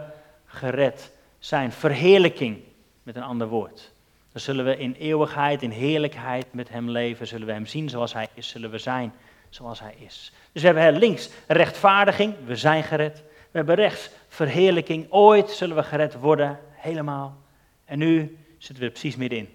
gered 0.47 1.11
zijn. 1.39 1.73
Verheerlijking, 1.73 2.59
met 3.03 3.17
een 3.17 3.23
ander 3.23 3.49
woord. 3.49 3.93
Dan 4.33 4.41
zullen 4.41 4.65
we 4.65 4.77
in 4.77 4.97
eeuwigheid, 4.99 5.63
in 5.63 5.71
heerlijkheid 5.71 6.47
met 6.51 6.69
Hem 6.69 6.89
leven. 6.89 7.27
Zullen 7.27 7.47
we 7.47 7.53
Hem 7.53 7.67
zien 7.67 7.89
zoals 7.89 8.13
Hij 8.13 8.29
is. 8.35 8.49
Zullen 8.49 8.71
we 8.71 8.79
zijn 8.79 9.13
zoals 9.49 9.81
Hij 9.81 9.95
is. 9.99 10.33
Dus 10.53 10.63
we 10.63 10.69
hebben 10.69 11.01
links 11.01 11.31
rechtvaardiging, 11.47 12.35
we 12.45 12.57
zijn 12.57 12.83
gered. 12.83 13.23
We 13.51 13.59
hebben 13.59 13.75
rechts 13.75 14.11
verheerlijking, 14.29 15.07
ooit 15.11 15.51
zullen 15.51 15.77
we 15.77 15.83
gered 15.83 16.15
worden, 16.15 16.59
helemaal. 16.71 17.37
En 17.85 17.99
nu 17.99 18.39
zitten 18.59 18.79
we 18.79 18.85
er 18.85 18.91
precies 18.91 19.17
middenin. 19.17 19.49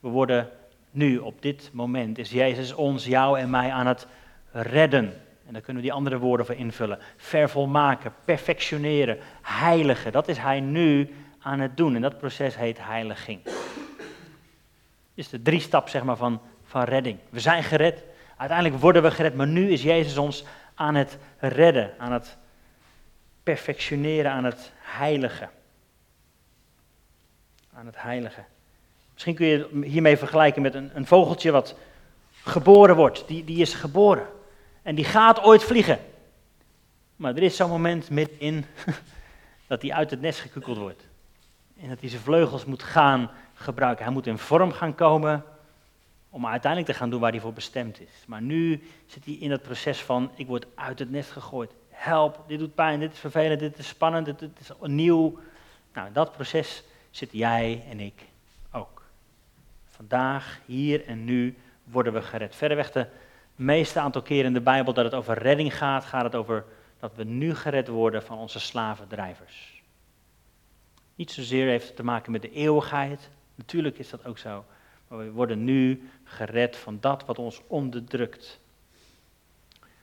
We 0.00 0.08
worden 0.08 0.50
nu, 0.96 1.18
op 1.18 1.42
dit 1.42 1.70
moment, 1.72 2.18
is 2.18 2.30
Jezus 2.30 2.74
ons, 2.74 3.04
jou 3.04 3.38
en 3.38 3.50
mij 3.50 3.70
aan 3.70 3.86
het 3.86 4.06
redden. 4.50 5.12
En 5.46 5.52
daar 5.52 5.62
kunnen 5.62 5.82
we 5.82 5.88
die 5.88 5.96
andere 5.96 6.18
woorden 6.18 6.46
voor 6.46 6.54
invullen. 6.54 6.98
Vervolmaken, 7.16 8.14
perfectioneren, 8.24 9.18
heiligen. 9.42 10.12
Dat 10.12 10.28
is 10.28 10.38
Hij 10.38 10.60
nu 10.60 11.14
aan 11.38 11.60
het 11.60 11.76
doen. 11.76 11.94
En 11.94 12.02
dat 12.02 12.18
proces 12.18 12.56
heet 12.56 12.78
heiliging 12.80 13.40
is 15.16 15.28
de 15.28 15.42
drie 15.42 15.60
stap 15.60 15.88
zeg 15.88 16.04
maar, 16.04 16.16
van, 16.16 16.40
van 16.64 16.82
redding. 16.82 17.18
We 17.28 17.40
zijn 17.40 17.64
gered, 17.64 18.02
uiteindelijk 18.36 18.80
worden 18.80 19.02
we 19.02 19.10
gered, 19.10 19.34
maar 19.34 19.46
nu 19.46 19.70
is 19.70 19.82
Jezus 19.82 20.16
ons 20.16 20.44
aan 20.74 20.94
het 20.94 21.18
redden, 21.38 21.94
aan 21.98 22.12
het 22.12 22.36
perfectioneren, 23.42 24.30
aan 24.30 24.44
het 24.44 24.72
heiligen. 24.78 25.50
Aan 27.72 27.86
het 27.86 28.02
heiligen. 28.02 28.46
Misschien 29.16 29.34
kun 29.34 29.46
je 29.46 29.68
hiermee 29.82 30.16
vergelijken 30.16 30.62
met 30.62 30.74
een, 30.74 30.90
een 30.94 31.06
vogeltje 31.06 31.50
wat 31.50 31.74
geboren 32.30 32.96
wordt. 32.96 33.28
Die, 33.28 33.44
die 33.44 33.60
is 33.60 33.74
geboren. 33.74 34.26
En 34.82 34.94
die 34.94 35.04
gaat 35.04 35.42
ooit 35.42 35.62
vliegen. 35.62 35.98
Maar 37.16 37.36
er 37.36 37.42
is 37.42 37.56
zo'n 37.56 37.70
moment 37.70 38.10
middenin 38.10 38.64
dat 39.68 39.82
hij 39.82 39.92
uit 39.92 40.10
het 40.10 40.20
nest 40.20 40.40
gekukeld 40.40 40.76
wordt. 40.76 41.02
En 41.80 41.88
dat 41.88 42.00
hij 42.00 42.08
zijn 42.08 42.22
vleugels 42.22 42.64
moet 42.64 42.82
gaan 42.82 43.30
gebruiken. 43.54 44.04
Hij 44.04 44.12
moet 44.12 44.26
in 44.26 44.38
vorm 44.38 44.72
gaan 44.72 44.94
komen 44.94 45.44
om 46.30 46.46
uiteindelijk 46.46 46.92
te 46.92 46.98
gaan 46.98 47.10
doen 47.10 47.20
waar 47.20 47.30
hij 47.30 47.40
voor 47.40 47.52
bestemd 47.52 48.00
is. 48.00 48.24
Maar 48.26 48.42
nu 48.42 48.82
zit 49.06 49.24
hij 49.24 49.34
in 49.34 49.50
het 49.50 49.62
proces 49.62 50.02
van, 50.02 50.30
ik 50.34 50.46
word 50.46 50.66
uit 50.74 50.98
het 50.98 51.10
nest 51.10 51.30
gegooid. 51.30 51.70
Help, 51.88 52.44
dit 52.46 52.58
doet 52.58 52.74
pijn, 52.74 53.00
dit 53.00 53.12
is 53.12 53.18
vervelend, 53.18 53.60
dit 53.60 53.78
is 53.78 53.88
spannend, 53.88 54.26
dit, 54.26 54.50
is 54.60 54.70
nieuw. 54.80 55.38
Nou, 55.92 56.06
in 56.06 56.12
dat 56.12 56.32
proces 56.32 56.82
zitten 57.10 57.38
jij 57.38 57.84
en 57.90 58.00
ik. 58.00 58.22
Vandaag, 60.08 60.60
hier 60.66 61.06
en 61.06 61.24
nu 61.24 61.56
worden 61.84 62.12
we 62.12 62.22
gered. 62.22 62.56
Verreweg 62.56 62.90
de 62.90 63.06
meeste 63.56 64.00
aantal 64.00 64.22
keren 64.22 64.44
in 64.44 64.52
de 64.52 64.60
Bijbel 64.60 64.92
dat 64.92 65.04
het 65.04 65.14
over 65.14 65.38
redding 65.38 65.76
gaat, 65.76 66.04
gaat 66.04 66.22
het 66.22 66.34
over 66.34 66.64
dat 67.00 67.12
we 67.14 67.24
nu 67.24 67.54
gered 67.54 67.88
worden 67.88 68.22
van 68.22 68.38
onze 68.38 68.60
slavendrijvers. 68.60 69.82
Niet 71.14 71.30
zozeer 71.30 71.68
heeft 71.68 71.86
het 71.86 71.96
te 71.96 72.04
maken 72.04 72.32
met 72.32 72.42
de 72.42 72.50
eeuwigheid, 72.50 73.30
Natuurlijk 73.54 73.98
is 73.98 74.10
dat 74.10 74.26
ook 74.26 74.38
zo. 74.38 74.64
Maar 75.08 75.18
we 75.18 75.30
worden 75.30 75.64
nu 75.64 76.10
gered 76.24 76.76
van 76.76 76.98
dat 77.00 77.24
wat 77.24 77.38
ons 77.38 77.60
onderdrukt. 77.66 78.60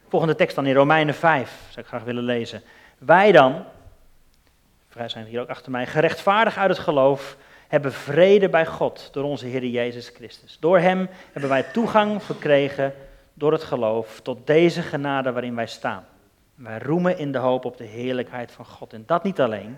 Volgende 0.07 0.35
tekst 0.35 0.55
dan 0.55 0.65
in 0.65 0.75
Romeinen 0.75 1.15
5, 1.15 1.65
zou 1.69 1.79
ik 1.79 1.87
graag 1.87 2.03
willen 2.03 2.23
lezen. 2.23 2.61
Wij 2.97 3.31
dan, 3.31 3.65
vrij 4.89 5.09
zijn 5.09 5.25
hier 5.25 5.41
ook 5.41 5.49
achter 5.49 5.71
mij, 5.71 5.87
gerechtvaardigd 5.87 6.57
uit 6.57 6.69
het 6.69 6.79
geloof, 6.79 7.37
hebben 7.73 7.93
vrede 7.93 8.49
bij 8.49 8.65
God 8.65 9.09
door 9.11 9.23
onze 9.23 9.45
Heer 9.45 9.65
Jezus 9.65 10.09
Christus. 10.09 10.57
Door 10.59 10.79
Hem 10.79 11.09
hebben 11.31 11.49
wij 11.49 11.63
toegang 11.63 12.23
verkregen 12.23 12.93
door 13.33 13.51
het 13.51 13.63
geloof 13.63 14.19
tot 14.21 14.47
deze 14.47 14.81
genade 14.81 15.31
waarin 15.31 15.55
wij 15.55 15.67
staan. 15.67 16.05
Wij 16.55 16.79
roemen 16.79 17.17
in 17.17 17.31
de 17.31 17.37
hoop 17.37 17.65
op 17.65 17.77
de 17.77 17.83
heerlijkheid 17.83 18.51
van 18.51 18.65
God. 18.65 18.93
En 18.93 19.03
dat 19.05 19.23
niet 19.23 19.41
alleen. 19.41 19.77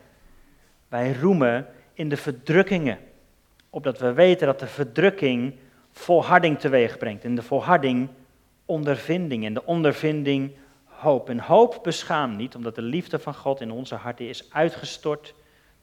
Wij 0.88 1.14
roemen 1.14 1.68
in 1.94 2.10
de 2.10 2.18
verdrukkingen 2.18 2.98
opdat 3.70 4.00
we 4.00 4.14
weten 4.14 4.48
dat 4.48 4.60
de 4.60 4.68
verdrukking 4.68 5.56
volharding 5.92 6.60
teweeg 6.60 6.98
brengt. 6.98 7.24
En 7.24 7.36
de 7.36 7.44
volharding 7.44 8.10
ondervinding. 8.66 9.46
En 9.46 9.54
de 9.54 9.66
ondervinding 9.66 10.52
hoop. 10.86 11.30
En 11.30 11.40
hoop 11.40 11.80
beschaamt 11.84 12.38
niet, 12.38 12.56
omdat 12.56 12.75
de 12.75 12.82
liefde 12.82 13.20
van 13.20 13.34
God 13.34 13.62
in 13.62 13.72
onze 13.72 13.96
harten 13.96 14.30
is 14.30 14.46
uitgestort 14.52 15.34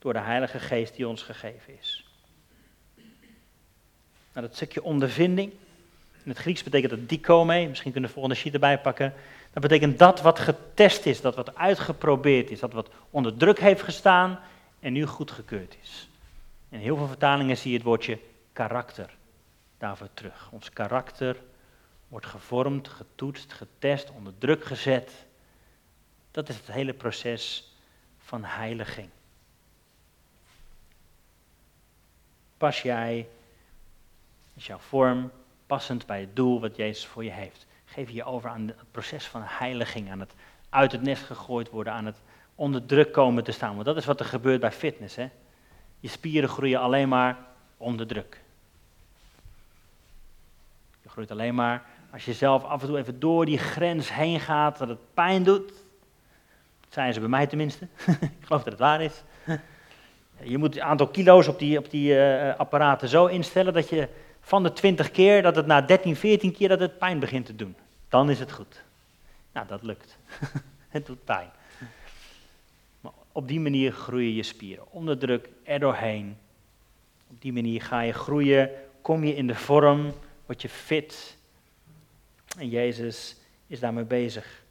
door 0.03 0.13
de 0.13 0.19
Heilige 0.19 0.59
Geest 0.59 0.97
die 0.97 1.09
ons 1.09 1.23
gegeven 1.23 1.79
is. 1.81 2.07
naar 4.33 4.43
het 4.43 4.55
stukje 4.55 4.83
ondervinding. 4.83 5.53
In 6.23 6.31
het 6.31 6.39
Grieks 6.39 6.63
betekent 6.63 6.91
dat 6.91 7.09
dikome, 7.09 7.69
misschien 7.69 7.93
kunnen 7.93 8.11
we 8.11 8.15
de 8.15 8.21
volgende 8.21 8.41
sheet 8.41 8.53
erbij 8.53 8.81
pakken. 8.81 9.15
Dat 9.53 9.63
betekent 9.63 9.99
dat 9.99 10.21
wat 10.21 10.39
getest 10.39 11.07
is, 11.07 11.21
dat 11.21 11.35
wat 11.35 11.55
uitgeprobeerd 11.57 12.51
is, 12.51 12.61
dat 12.61 12.73
wat 12.73 12.91
onder 13.11 13.37
druk 13.37 13.61
heeft 13.61 13.83
gestaan 13.83 14.39
en 14.81 14.93
nu 14.93 15.07
goedgekeurd 15.07 15.77
is. 15.83 16.09
In 16.69 16.79
heel 16.79 16.97
veel 16.97 17.07
vertalingen 17.07 17.57
zie 17.57 17.71
je 17.71 17.77
het 17.77 17.87
woordje 17.87 18.19
karakter 18.53 19.11
daarvoor 19.79 20.09
terug. 20.15 20.49
Ons 20.51 20.71
karakter 20.71 21.37
wordt 22.09 22.27
gevormd, 22.27 22.89
getoetst, 22.89 23.53
getest, 23.53 24.11
onder 24.11 24.33
druk 24.39 24.65
gezet. 24.65 25.13
Dat 26.31 26.49
is 26.49 26.57
het 26.57 26.67
hele 26.67 26.93
proces 26.93 27.73
van 28.19 28.45
heiliging. 28.45 29.09
Pas 32.63 32.83
jij, 32.83 33.29
is 34.55 34.67
jouw 34.67 34.79
vorm 34.79 35.31
passend 35.67 36.07
bij 36.07 36.21
het 36.21 36.37
doel 36.37 36.61
wat 36.61 36.77
Jezus 36.77 37.07
voor 37.07 37.25
je 37.25 37.31
heeft? 37.31 37.67
Geef 37.85 38.09
je 38.09 38.15
je 38.15 38.25
over 38.25 38.51
aan 38.51 38.67
het 38.67 38.91
proces 38.91 39.27
van 39.27 39.43
heiliging, 39.45 40.11
aan 40.11 40.21
het 40.21 40.35
uit 40.69 40.93
het 40.93 41.03
nest 41.03 41.23
gegooid 41.23 41.71
worden, 41.71 41.93
aan 41.93 42.07
het 42.07 42.17
onder 42.55 42.87
druk 42.87 43.13
komen 43.13 43.45
te 43.45 43.53
staan. 43.53 43.75
Want 43.75 43.87
dat 43.87 43.97
is 43.97 44.05
wat 44.05 44.21
er 44.21 44.27
gebeurt 44.27 44.61
bij 44.61 44.73
fitness. 44.73 45.17
Hè? 45.17 45.29
Je 46.01 46.09
spieren 46.09 46.49
groeien 46.49 46.81
alleen 46.81 47.09
maar 47.09 47.39
onder 47.77 48.07
druk. 48.07 48.41
Je 51.03 51.09
groeit 51.09 51.31
alleen 51.31 51.55
maar 51.55 51.85
als 52.13 52.25
je 52.25 52.33
zelf 52.33 52.65
af 52.65 52.81
en 52.81 52.87
toe 52.89 52.99
even 52.99 53.21
door 53.21 53.47
die 53.47 53.59
grens 53.59 54.13
heen 54.13 54.41
gaat, 54.41 54.79
dat 54.79 54.89
het 54.89 55.15
pijn 55.15 55.43
doet. 55.43 55.69
Dat 56.81 56.93
zijn 56.93 57.13
ze 57.13 57.21
bij 57.21 57.29
mij 57.29 57.47
tenminste. 57.47 57.89
Ik 58.39 58.45
geloof 58.45 58.63
dat 58.63 58.73
het 58.73 58.79
waar 58.79 59.03
is. 59.03 59.23
Je 60.45 60.59
moet 60.59 60.75
het 60.75 60.83
aantal 60.83 61.09
kilo's 61.09 61.49
op 61.49 61.59
die, 61.59 61.79
op 61.79 61.91
die 61.91 62.15
uh, 62.15 62.55
apparaten 62.57 63.09
zo 63.09 63.27
instellen 63.27 63.73
dat 63.73 63.89
je 63.89 64.09
van 64.41 64.63
de 64.63 64.73
20 64.73 65.11
keer, 65.11 65.43
dat 65.43 65.57
het 65.57 65.67
na 65.67 65.81
13, 65.81 66.17
14 66.17 66.53
keer 66.53 66.69
dat 66.69 66.81
het 66.81 66.99
pijn 66.99 67.19
begint 67.19 67.47
te 67.47 67.57
doen. 67.57 67.77
Dan 68.09 68.31
is 68.31 68.39
het 68.39 68.53
goed. 68.53 68.83
Nou, 69.53 69.67
dat 69.67 69.83
lukt. 69.83 70.19
het 70.89 71.07
doet 71.07 71.25
pijn. 71.25 71.51
Maar 73.01 73.13
op 73.33 73.49
die 73.49 73.61
manier 73.61 73.93
groeien 73.93 74.35
je 74.35 74.43
spieren. 74.43 74.85
Onder 74.91 75.19
druk, 75.19 75.49
er 75.63 75.79
doorheen. 75.79 76.37
Op 77.31 77.41
die 77.41 77.53
manier 77.53 77.83
ga 77.83 78.01
je 78.01 78.13
groeien, 78.13 78.71
kom 79.01 79.25
je 79.25 79.35
in 79.35 79.47
de 79.47 79.55
vorm, 79.55 80.13
word 80.47 80.63
je 80.63 80.69
fit. 80.69 81.37
En 82.59 82.69
Jezus 82.69 83.37
is 83.67 83.81
daarmee 83.81 84.05
bezig. 84.05 84.63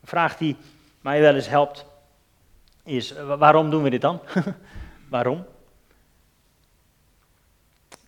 Een 0.00 0.08
vraag 0.08 0.36
die 0.36 0.56
mij 1.00 1.20
wel 1.20 1.34
eens 1.34 1.48
helpt 1.48 1.86
is, 2.86 3.12
waarom 3.12 3.70
doen 3.70 3.82
we 3.82 3.90
dit 3.90 4.00
dan? 4.00 4.20
waarom? 5.08 5.44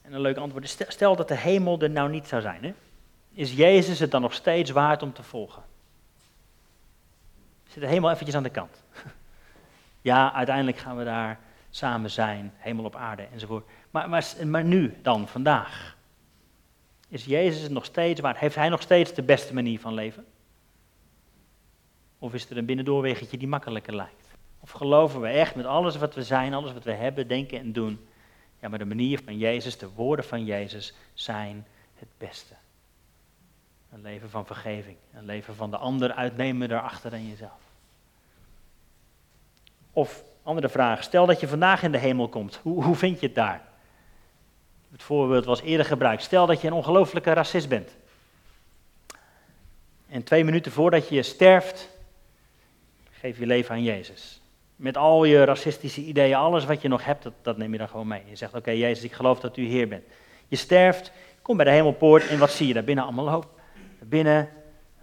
En 0.03 0.13
een 0.13 0.21
leuk 0.21 0.37
antwoord 0.37 0.65
is, 0.65 0.77
stel 0.89 1.17
dat 1.17 1.29
de 1.29 1.37
hemel 1.37 1.81
er 1.81 1.91
nou 1.91 2.11
niet 2.11 2.29
zou 2.29 2.43
zijn. 2.43 2.65
Hè? 2.65 2.75
Is 3.33 3.53
Jezus 3.53 3.99
het 3.99 4.11
dan 4.11 4.21
nog 4.21 4.35
steeds 4.35 4.71
waard 4.71 5.03
om 5.03 5.13
te 5.13 5.23
volgen? 5.23 5.63
Zit 7.67 7.83
de 7.83 7.89
hemel 7.89 8.11
eventjes 8.11 8.37
aan 8.37 8.43
de 8.43 8.51
kant? 8.51 8.83
ja, 10.11 10.33
uiteindelijk 10.33 10.79
gaan 10.79 10.97
we 10.97 11.05
daar 11.05 11.39
samen 11.71 12.11
zijn, 12.11 12.53
hemel 12.57 12.85
op 12.85 12.97
aarde 12.97 13.27
enzovoort. 13.33 13.67
Maar, 13.91 14.09
maar, 14.09 14.27
maar 14.47 14.65
nu 14.65 14.97
dan, 15.03 15.29
vandaag? 15.29 15.97
Is 17.09 17.25
Jezus 17.25 17.63
het 17.63 17.73
nog 17.73 17.85
steeds 17.85 18.21
waard? 18.21 18.39
Heeft 18.39 18.55
hij 18.55 18.69
nog 18.69 18.83
steeds 18.83 19.15
de 19.15 19.23
beste 19.23 19.55
manier 19.55 19.81
van 19.81 19.95
leven? 19.95 20.27
Of 22.19 22.35
is 22.35 22.51
er 22.51 22.57
een 22.57 22.67
binnendoorwegetje 22.67 23.39
die 23.39 23.49
makkelijker 23.49 23.95
lijkt? 23.95 24.28
Of 24.61 24.71
geloven 24.71 25.21
we 25.21 25.29
echt 25.29 25.55
met 25.55 25.67
alles 25.67 25.97
wat 25.97 26.15
we 26.15 26.23
zijn, 26.23 26.55
alles 26.55 26.73
wat 26.73 26.85
we 26.85 26.93
hebben, 26.93 27.29
denken 27.29 27.59
en 27.59 27.73
doen? 27.73 28.09
Ja, 28.61 28.69
maar 28.69 28.79
de 28.79 28.85
manier 28.85 29.21
van 29.25 29.39
Jezus, 29.39 29.79
de 29.79 29.89
woorden 29.89 30.25
van 30.25 30.45
Jezus 30.45 30.95
zijn 31.15 31.67
het 31.95 32.09
beste. 32.19 32.55
Een 33.93 34.03
leven 34.03 34.31
van 34.31 34.47
vergeving, 34.47 34.97
een 35.15 35.25
leven 35.25 35.55
van 35.55 35.71
de 35.71 35.77
ander 35.77 36.13
uitnemen 36.13 36.69
daarachter 36.69 37.11
dan 37.11 37.29
jezelf. 37.29 37.61
Of, 39.93 40.23
andere 40.43 40.69
vraag, 40.69 41.03
stel 41.03 41.27
dat 41.27 41.41
je 41.41 41.49
vandaag 41.49 41.83
in 41.83 41.93
de 41.93 41.99
hemel 41.99 42.29
komt, 42.29 42.61
hoe, 42.63 42.85
hoe 42.85 42.95
vind 42.95 43.21
je 43.21 43.27
het 43.27 43.35
daar? 43.35 43.69
Het 44.93 45.03
voorbeeld 45.03 45.45
was 45.45 45.61
eerder 45.61 45.87
gebruikt. 45.87 46.23
Stel 46.23 46.47
dat 46.47 46.61
je 46.61 46.67
een 46.67 46.73
ongelooflijke 46.73 47.33
racist 47.33 47.69
bent. 47.69 47.97
En 50.09 50.23
twee 50.23 50.45
minuten 50.45 50.73
voordat 50.73 51.09
je 51.09 51.23
sterft, 51.23 51.89
geef 53.11 53.39
je 53.39 53.47
leven 53.47 53.75
aan 53.75 53.83
Jezus. 53.83 54.38
Met 54.79 54.97
al 54.97 55.25
je 55.25 55.45
racistische 55.45 56.01
ideeën, 56.01 56.35
alles 56.35 56.65
wat 56.65 56.83
je 56.83 56.89
nog 56.89 57.05
hebt, 57.05 57.23
dat, 57.23 57.33
dat 57.43 57.57
neem 57.57 57.73
je 57.73 57.79
dan 57.79 57.89
gewoon 57.89 58.07
mee. 58.07 58.23
Je 58.27 58.37
zegt, 58.37 58.55
oké 58.55 58.71
Jezus, 58.71 59.05
ik 59.05 59.13
geloof 59.13 59.41
dat 59.41 59.57
u 59.57 59.67
Heer 59.67 59.89
bent. 59.89 60.05
Je 60.49 60.57
sterft, 60.57 61.13
kom 61.43 61.57
bij 61.57 61.65
de 61.65 61.71
hemelpoort 61.71 62.27
en 62.27 62.39
wat 62.39 62.51
zie 62.51 62.67
je 62.67 62.75
daar 62.75 62.85
binnen 62.85 63.05
allemaal 63.05 63.25
lopen? 63.25 63.51
Binnen 63.99 64.49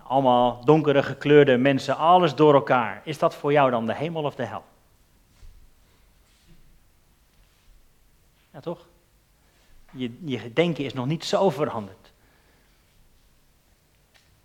allemaal 0.04 0.66
donkere 0.66 1.04
gekleurde 1.04 1.58
mensen, 1.58 1.98
alles 1.98 2.36
door 2.36 2.54
elkaar. 2.54 3.02
Is 3.04 3.18
dat 3.18 3.36
voor 3.36 3.52
jou 3.52 3.72
dan 3.72 3.86
de 3.86 3.96
hemel 3.96 4.24
of 4.24 4.36
de 4.36 4.46
hel? 4.46 4.64
Ja, 8.54 8.60
toch? 8.60 8.88
Je, 9.92 10.18
je 10.26 10.54
denken 10.54 10.84
is 10.84 10.94
nog 10.94 11.06
niet 11.06 11.26
zo 11.26 11.50
veranderd. 11.50 12.12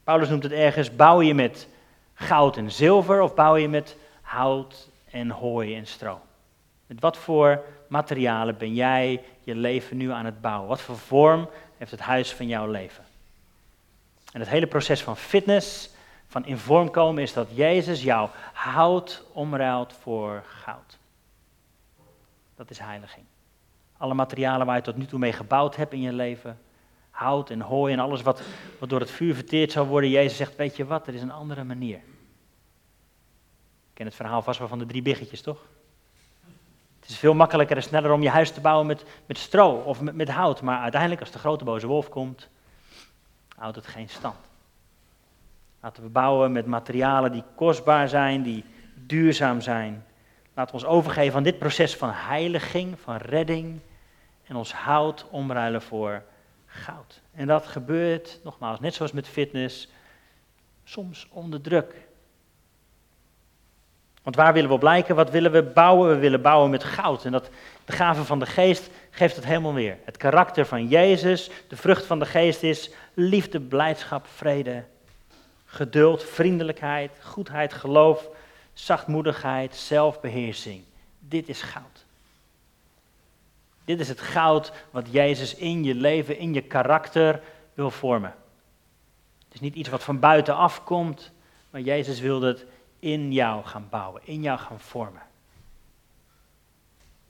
Paulus 0.04 0.28
noemt 0.28 0.42
het 0.42 0.52
ergens, 0.52 0.96
bouw 0.96 1.20
je 1.20 1.34
met 1.34 1.68
goud 2.14 2.56
en 2.56 2.70
zilver 2.70 3.20
of 3.20 3.34
bouw 3.34 3.56
je 3.56 3.68
met 3.68 3.96
hout 4.22 4.89
en 5.10 5.30
hooi 5.30 5.76
en 5.76 5.86
stro? 5.86 6.20
Met 6.86 7.00
wat 7.00 7.16
voor 7.16 7.64
materialen 7.88 8.58
ben 8.58 8.74
jij 8.74 9.24
je 9.42 9.54
leven 9.54 9.96
nu 9.96 10.10
aan 10.10 10.24
het 10.24 10.40
bouwen? 10.40 10.68
Wat 10.68 10.80
voor 10.80 10.98
vorm 10.98 11.48
heeft 11.76 11.90
het 11.90 12.00
huis 12.00 12.32
van 12.32 12.46
jouw 12.46 12.66
leven? 12.66 13.04
En 14.32 14.40
het 14.40 14.48
hele 14.48 14.66
proces 14.66 15.02
van 15.02 15.16
fitness, 15.16 15.90
van 16.26 16.46
in 16.46 16.58
vorm 16.58 16.90
komen, 16.90 17.22
is 17.22 17.32
dat 17.32 17.48
Jezus 17.54 18.02
jouw 18.02 18.30
hout 18.52 19.24
omruilt 19.32 19.92
voor 19.92 20.42
goud. 20.46 20.98
Dat 22.56 22.70
is 22.70 22.78
heiliging. 22.78 23.24
Alle 23.96 24.14
materialen 24.14 24.66
waar 24.66 24.76
je 24.76 24.82
tot 24.82 24.96
nu 24.96 25.06
toe 25.06 25.18
mee 25.18 25.32
gebouwd 25.32 25.76
hebt 25.76 25.92
in 25.92 26.00
je 26.00 26.12
leven, 26.12 26.58
hout 27.10 27.50
en 27.50 27.60
hooi 27.60 27.92
en 27.92 27.98
alles 27.98 28.22
wat, 28.22 28.42
wat 28.78 28.88
door 28.88 29.00
het 29.00 29.10
vuur 29.10 29.34
verteerd 29.34 29.72
zou 29.72 29.88
worden. 29.88 30.10
Jezus 30.10 30.36
zegt, 30.36 30.56
weet 30.56 30.76
je 30.76 30.84
wat, 30.84 31.06
er 31.06 31.14
is 31.14 31.22
een 31.22 31.32
andere 31.32 31.64
manier. 31.64 32.00
Ken 34.00 34.08
het 34.08 34.18
verhaal 34.18 34.42
vast 34.42 34.58
wel 34.58 34.68
van 34.68 34.78
de 34.78 34.86
drie 34.86 35.02
biggetjes, 35.02 35.42
toch? 35.42 35.66
Het 37.00 37.08
is 37.08 37.18
veel 37.18 37.34
makkelijker 37.34 37.76
en 37.76 37.82
sneller 37.82 38.12
om 38.12 38.22
je 38.22 38.28
huis 38.28 38.50
te 38.50 38.60
bouwen 38.60 38.86
met, 38.86 39.04
met 39.26 39.38
stro 39.38 39.72
of 39.72 40.00
met, 40.00 40.14
met 40.14 40.28
hout. 40.28 40.62
Maar 40.62 40.80
uiteindelijk, 40.80 41.20
als 41.20 41.30
de 41.30 41.38
grote 41.38 41.64
boze 41.64 41.86
wolf 41.86 42.08
komt, 42.08 42.48
houdt 43.56 43.76
het 43.76 43.86
geen 43.86 44.08
stand. 44.08 44.36
Laten 45.80 46.02
we 46.02 46.08
bouwen 46.08 46.52
met 46.52 46.66
materialen 46.66 47.32
die 47.32 47.42
kostbaar 47.54 48.08
zijn, 48.08 48.42
die 48.42 48.64
duurzaam 48.94 49.60
zijn. 49.60 50.04
Laten 50.54 50.76
we 50.76 50.82
ons 50.82 50.90
overgeven 50.90 51.36
aan 51.36 51.42
dit 51.42 51.58
proces 51.58 51.96
van 51.96 52.10
heiliging, 52.12 53.00
van 53.00 53.16
redding. 53.16 53.80
En 54.46 54.56
ons 54.56 54.72
hout 54.72 55.26
omruilen 55.30 55.82
voor 55.82 56.22
goud. 56.66 57.20
En 57.34 57.46
dat 57.46 57.66
gebeurt, 57.66 58.40
nogmaals, 58.44 58.80
net 58.80 58.94
zoals 58.94 59.12
met 59.12 59.28
fitness, 59.28 59.88
soms 60.84 61.28
onder 61.30 61.60
druk. 61.60 62.08
Want 64.22 64.36
waar 64.36 64.52
willen 64.52 64.68
we 64.68 64.74
op? 64.74 65.16
Wat 65.16 65.30
willen 65.30 65.52
we 65.52 65.62
bouwen? 65.62 66.08
We 66.08 66.16
willen 66.16 66.42
bouwen 66.42 66.70
met 66.70 66.84
goud. 66.84 67.24
En 67.24 67.32
dat, 67.32 67.50
de 67.84 67.92
gave 67.92 68.24
van 68.24 68.38
de 68.38 68.46
geest 68.46 68.90
geeft 69.10 69.36
het 69.36 69.44
helemaal 69.44 69.74
weer. 69.74 69.96
Het 70.04 70.16
karakter 70.16 70.66
van 70.66 70.88
Jezus, 70.88 71.50
de 71.68 71.76
vrucht 71.76 72.04
van 72.04 72.18
de 72.18 72.26
geest 72.26 72.62
is 72.62 72.90
liefde, 73.14 73.60
blijdschap, 73.60 74.26
vrede, 74.34 74.84
geduld, 75.64 76.24
vriendelijkheid, 76.24 77.10
goedheid, 77.22 77.72
geloof, 77.72 78.28
zachtmoedigheid, 78.72 79.76
zelfbeheersing. 79.76 80.82
Dit 81.18 81.48
is 81.48 81.62
goud. 81.62 82.04
Dit 83.84 84.00
is 84.00 84.08
het 84.08 84.20
goud 84.20 84.72
wat 84.90 85.06
Jezus 85.10 85.54
in 85.54 85.84
je 85.84 85.94
leven, 85.94 86.38
in 86.38 86.54
je 86.54 86.62
karakter 86.62 87.40
wil 87.74 87.90
vormen. 87.90 88.34
Het 89.44 89.54
is 89.54 89.60
niet 89.60 89.74
iets 89.74 89.88
wat 89.88 90.02
van 90.02 90.18
buitenaf 90.18 90.84
komt, 90.84 91.30
maar 91.70 91.80
Jezus 91.80 92.20
wil 92.20 92.42
het 92.42 92.64
in 93.00 93.32
jou 93.32 93.64
gaan 93.64 93.86
bouwen, 93.90 94.22
in 94.24 94.42
jou 94.42 94.58
gaan 94.58 94.80
vormen. 94.80 95.22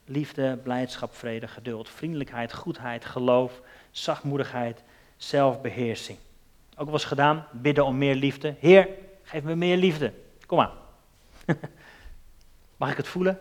Liefde, 0.04 0.59
blijdschap, 0.62 1.14
vrede, 1.14 1.48
geduld, 1.48 1.88
vriendelijkheid, 1.88 2.52
goedheid, 2.52 3.04
geloof, 3.04 3.61
zachtmoedigheid, 3.90 4.83
zelfbeheersing. 5.16 6.18
Ook 6.76 6.85
wel 6.85 6.94
eens 6.94 7.04
gedaan, 7.04 7.46
bidden 7.52 7.85
om 7.85 7.98
meer 7.98 8.14
liefde. 8.14 8.54
Heer, 8.59 8.88
geef 9.22 9.42
me 9.42 9.54
meer 9.54 9.76
liefde. 9.76 10.12
Kom 10.46 10.61
aan. 10.61 10.72
Mag 12.76 12.90
ik 12.90 12.96
het 12.96 13.09
voelen? 13.09 13.38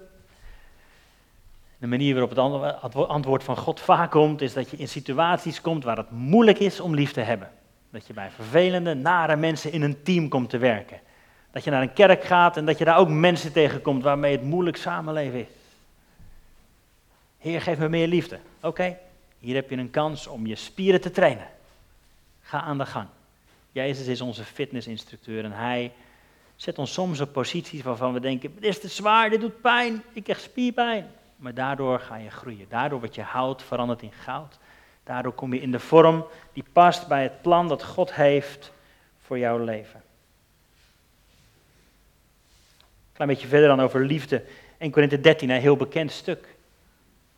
De 1.78 1.88
manier 1.88 2.12
waarop 2.13 2.30
het 2.82 2.96
antwoord 2.96 3.44
van 3.44 3.58
God 3.58 3.80
vaak 3.80 4.12
komt, 4.12 4.42
is 4.42 4.54
dat 4.54 4.70
je 4.70 4.78
in 4.78 4.88
situaties 4.88 5.62
komt 5.62 5.84
waar 5.84 5.98
het 5.98 6.12
moeilijk 6.12 6.60
is 6.60 6.80
om 6.80 6.94
lief 6.94 7.12
te 7.12 7.22
hebben. 7.22 7.52
Dat 7.89 8.08
je 8.08 8.13
bij 8.13 8.32
vervelende, 8.32 8.94
nare 8.94 9.36
mensen 9.36 9.72
in 9.72 9.82
een 9.82 10.04
team 10.04 10.30
komt 10.30 10.50
te 10.50 10.58
werken. 10.58 11.00
Dat 11.52 11.64
je 11.64 11.72
naar 11.72 11.82
een 11.82 11.94
kerk 11.94 12.24
gaat 12.24 12.58
en 12.58 12.66
dat 12.66 12.78
je 12.78 12.86
daar 12.86 12.98
ook 12.98 13.10
mensen 13.10 13.52
tegenkomt 13.52 14.04
waarmee 14.04 14.32
het 14.32 14.44
moeilijk 14.44 14.78
samenleven 14.78 15.40
is. 15.40 15.48
Heer, 17.38 17.62
geef 17.62 17.78
me 17.78 17.90
meer 17.90 18.08
liefde. 18.08 18.40
Oké, 18.62 18.98
Hier 19.40 19.56
heb 19.56 19.70
je 19.70 19.78
een 19.78 19.90
kans 19.90 20.28
om 20.28 20.48
je 20.48 20.56
spieren 20.56 21.02
te 21.02 21.12
trainen. 21.12 21.48
Ga 22.42 22.62
aan 22.62 22.78
de 22.78 22.86
gang. 22.86 23.08
Jezus 23.72 24.08
is 24.08 24.22
onze 24.22 24.44
fitnessinstructeur 24.44 25.44
en 25.44 25.52
hij 25.52 25.92
zet 26.56 26.78
ons 26.78 26.94
soms 26.94 27.20
op 27.20 27.34
posities 27.34 27.82
waarvan 27.82 28.14
we 28.14 28.20
denken, 28.20 28.54
dit 28.54 28.64
is 28.64 28.80
te 28.80 28.88
zwaar, 28.88 29.30
dit 29.30 29.42
doet 29.42 29.62
pijn, 29.62 30.04
ik 30.14 30.24
krijg 30.24 30.40
spierpijn. 30.40 31.08
Maar 31.36 31.54
daardoor 31.54 32.00
ga 32.00 32.16
je 32.16 32.30
groeien. 32.30 32.66
Daardoor 32.70 33.00
wordt 33.00 33.16
je 33.16 33.22
hout 33.22 33.64
veranderd 33.64 34.02
in 34.02 34.12
goud. 34.12 34.58
Daardoor 35.04 35.32
kom 35.32 35.54
je 35.54 35.62
in 35.62 35.72
de 35.72 35.80
vorm 35.80 36.26
die 36.54 36.66
past 36.74 37.08
bij 37.08 37.24
het 37.24 37.42
plan 37.42 37.68
dat 37.68 37.84
God 37.84 38.14
heeft 38.14 38.72
voor 39.20 39.38
jouw 39.38 39.58
leven. 39.64 40.02
Een 43.08 43.09
klein 43.26 43.38
beetje 43.38 43.48
verder 43.48 43.68
dan 43.68 43.86
over 43.86 44.06
liefde. 44.06 44.44
1 44.78 44.92
Korinthe 44.92 45.20
13, 45.20 45.50
een 45.50 45.62
heel 45.62 45.76
bekend 45.76 46.12
stuk. 46.12 46.56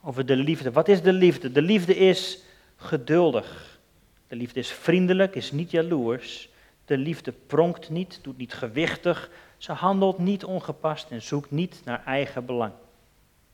Over 0.04 0.26
de 0.26 0.36
liefde. 0.36 0.72
Wat 0.72 0.88
is 0.88 1.02
de 1.02 1.14
liefde? 1.14 1.52
De 1.52 1.62
liefde 1.62 1.96
is 1.96 2.40
geduldig. 2.76 3.80
De 4.28 4.36
liefde 4.36 4.60
is 4.60 4.72
vriendelijk, 4.72 5.36
is 5.36 5.52
niet 5.52 5.72
jaloers. 5.72 6.50
De 6.86 6.98
liefde 6.98 7.32
pronkt 7.48 7.90
niet, 7.90 8.20
doet 8.22 8.38
niet 8.38 8.54
gewichtig. 8.54 9.30
Ze 9.58 9.72
handelt 9.72 10.18
niet 10.18 10.44
ongepast 10.44 11.12
en 11.12 11.22
zoekt 11.22 11.52
niet 11.52 11.82
naar 11.86 12.04
eigen 12.06 12.46
belang. 12.46 12.74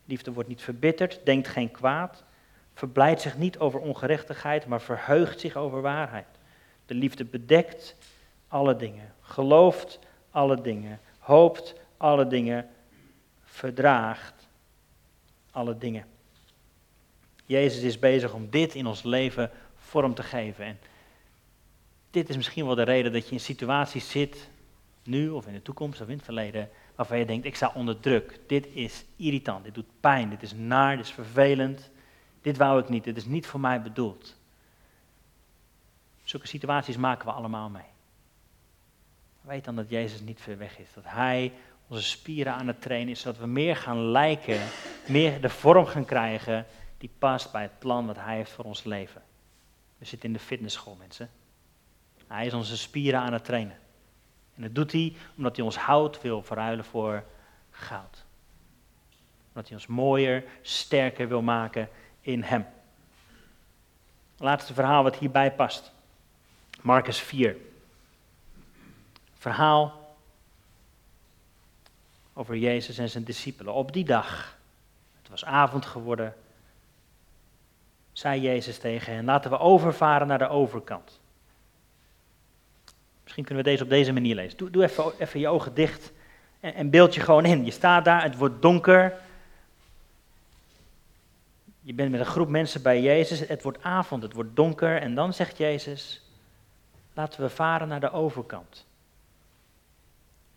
Liefde 0.06 0.34
wordt 0.34 0.50
niet 0.50 0.62
verbitterd, 0.62 1.20
denkt 1.24 1.48
geen 1.48 1.72
kwaad, 1.72 2.24
verblijdt 2.74 3.22
zich 3.22 3.38
niet 3.38 3.60
over 3.60 3.80
ongerechtigheid, 3.80 4.66
maar 4.66 4.82
verheugt 4.82 5.40
zich 5.40 5.56
over 5.56 5.82
waarheid. 5.82 6.28
De 6.86 6.94
liefde 6.94 7.26
bedekt 7.26 7.96
alle 8.48 8.76
dingen, 8.76 9.14
gelooft 9.22 10.00
alle 10.32 10.62
dingen, 10.62 11.00
hoopt 11.20 11.76
alle 11.98 12.28
dingen, 12.28 12.70
verdraagt 13.44 14.48
alle 15.52 15.78
dingen. 15.78 16.06
Jezus 17.46 17.84
is 17.84 18.00
bezig 18.00 18.34
om 18.34 18.50
dit 18.50 18.76
in 18.76 18.86
ons 18.86 19.04
leven 19.04 19.52
vorm 19.76 20.14
te 20.14 20.24
geven. 20.24 20.66
En 20.66 20.80
dit 22.12 22.30
is 22.30 22.36
misschien 22.36 22.66
wel 22.66 22.76
de 22.76 22.84
reden 22.84 23.12
dat 23.12 23.26
je 23.28 23.32
in 23.32 23.40
situaties 23.40 24.10
zit, 24.10 24.50
nu 25.04 25.30
of 25.30 25.48
in 25.48 25.54
de 25.54 25.62
toekomst 25.62 26.02
of 26.02 26.08
in 26.08 26.16
het 26.16 26.26
verleden, 26.26 26.70
waarvan 26.96 27.20
je 27.20 27.26
denkt, 27.26 27.46
ik 27.46 27.56
sta 27.56 27.72
onder 27.76 28.00
druk. 28.00 28.40
Dit 28.48 28.68
is 28.74 29.06
irritant, 29.16 29.64
dit 29.64 29.74
doet 29.74 30.00
pijn, 30.00 30.30
dit 30.30 30.42
is 30.44 30.54
naar, 30.54 30.98
dit 30.98 31.06
is 31.06 31.12
vervelend. 31.12 31.90
Dit 32.42 32.58
wou 32.58 32.82
ik 32.82 32.90
niet, 32.90 33.04
dit 33.04 33.18
is 33.18 33.26
niet 33.26 33.48
voor 33.48 33.60
mij 33.60 33.82
bedoeld. 33.82 34.36
Zulke 36.24 36.48
situaties 36.48 36.98
maken 36.98 37.26
we 37.26 37.32
allemaal 37.32 37.70
mee. 37.70 37.90
Weet 39.42 39.66
dan 39.66 39.76
dat 39.76 39.90
Jezus 39.90 40.22
niet 40.22 40.42
ver 40.42 40.58
weg 40.58 40.80
is. 40.80 40.94
Dat 40.94 41.04
Hij 41.08 41.54
onze 41.88 42.04
spieren 42.04 42.54
aan 42.54 42.68
het 42.68 42.82
trainen 42.82 43.10
is, 43.10 43.20
zodat 43.20 43.40
we 43.40 43.48
meer 43.48 43.76
gaan 43.76 44.12
lijken, 44.12 44.60
meer 45.08 45.42
de 45.42 45.50
vorm 45.50 45.86
gaan 45.86 46.06
krijgen 46.06 46.66
die 46.98 47.10
past 47.18 47.52
bij 47.52 47.62
het 47.62 47.80
plan 47.80 48.06
wat 48.06 48.16
Hij 48.16 48.36
heeft 48.36 48.52
voor 48.52 48.66
ons 48.66 48.84
leven. 48.84 49.22
We 49.98 50.06
zitten 50.06 50.28
in 50.28 50.34
de 50.34 50.42
fitnessschool, 50.42 50.96
mensen. 50.96 51.30
Hij 52.28 52.46
is 52.46 52.54
onze 52.54 52.78
spieren 52.78 53.20
aan 53.20 53.34
het 53.34 53.46
trainen. 53.46 53.78
En 54.56 54.62
dat 54.62 54.76
doet 54.76 54.92
hij 54.92 55.16
omdat 55.38 55.56
hij 55.56 55.66
ons 55.66 55.78
hout 55.78 56.22
wil 56.22 56.44
verruilen 56.44 56.86
voor 56.86 57.24
goud. 57.70 58.26
Omdat 59.48 59.68
hij 59.70 59.78
ons 59.78 59.88
mooier, 59.88 60.44
sterker 60.62 61.28
wil 61.28 61.42
maken 61.42 61.90
in 62.22 62.44
hem. 62.44 62.66
Laatste 64.38 64.74
verhaal 64.74 65.04
wat 65.04 65.16
hierbij 65.16 65.52
past. 65.52 65.92
Marcus 66.82 67.20
4. 67.20 67.56
Verhaal 69.34 69.97
over 72.38 72.58
Jezus 72.58 72.98
en 72.98 73.10
zijn 73.10 73.24
discipelen. 73.24 73.74
Op 73.74 73.94
die 73.94 74.06
dag, 74.06 74.58
het 75.22 75.30
was 75.30 75.46
avond 75.46 75.86
geworden, 75.86 76.36
zei 78.12 78.42
Jezus 78.42 78.78
tegen 78.78 79.14
hen, 79.14 79.26
laten 79.26 79.52
we 79.52 79.60
overvaren 79.60 80.28
naar 80.28 80.38
de 80.38 80.48
overkant. 80.48 81.20
Misschien 83.24 83.46
kunnen 83.46 83.64
we 83.64 83.70
deze 83.70 83.84
op 83.84 83.90
deze 83.90 84.14
manier 84.14 84.36
lezen. 84.36 84.58
Doe, 84.58 84.70
doe 84.70 84.84
even, 84.84 85.12
even 85.20 85.40
je 85.40 85.48
ogen 85.48 85.74
dicht 85.74 86.12
en, 86.60 86.74
en 86.74 86.90
beeld 86.90 87.16
je 87.16 87.22
gewoon 87.22 87.46
in. 87.46 87.66
Je 87.66 87.72
staat 87.72 88.06
daar, 88.06 88.24
het 88.24 88.38
wordt 88.38 88.62
donker. 88.62 89.14
Je 91.82 91.94
bent 91.94 92.12
met 92.12 92.20
een 92.20 92.26
groep 92.26 92.50
mensen 92.50 92.82
bij 92.82 93.02
Jezus, 93.02 93.40
het 93.40 93.64
wordt 93.64 93.84
avond, 93.84 94.24
het 94.24 94.34
wordt 94.34 94.56
donker. 94.56 95.02
En 95.02 95.16
dan 95.16 95.34
zegt 95.34 95.58
Jezus, 95.58 96.22
laten 97.14 97.42
we 97.42 97.50
varen 97.50 97.88
naar 97.88 98.00
de 98.00 98.12
overkant. 98.12 98.87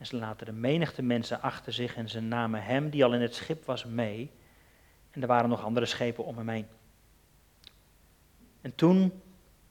En 0.00 0.06
ze 0.06 0.16
laten 0.16 0.46
de 0.46 0.52
menigte 0.52 1.02
mensen 1.02 1.42
achter 1.42 1.72
zich 1.72 1.96
en 1.96 2.08
ze 2.08 2.20
namen 2.20 2.62
hem, 2.62 2.90
die 2.90 3.04
al 3.04 3.14
in 3.14 3.20
het 3.20 3.34
schip 3.34 3.64
was, 3.64 3.84
mee. 3.84 4.30
En 5.10 5.22
er 5.22 5.26
waren 5.26 5.48
nog 5.48 5.64
andere 5.64 5.86
schepen 5.86 6.24
om 6.24 6.36
hem 6.36 6.48
heen. 6.48 6.66
En 8.60 8.74
toen, 8.74 9.22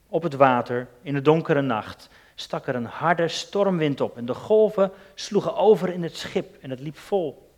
op 0.06 0.22
het 0.22 0.34
water, 0.34 0.88
in 1.02 1.14
de 1.14 1.22
donkere 1.22 1.60
nacht, 1.60 2.08
stak 2.34 2.66
er 2.66 2.74
een 2.74 2.84
harde 2.84 3.28
stormwind 3.28 4.00
op 4.00 4.16
en 4.16 4.24
de 4.24 4.34
golven 4.34 4.92
sloegen 5.14 5.56
over 5.56 5.92
in 5.92 6.02
het 6.02 6.16
schip 6.16 6.56
en 6.62 6.70
het 6.70 6.80
liep 6.80 6.96
vol. 6.96 7.52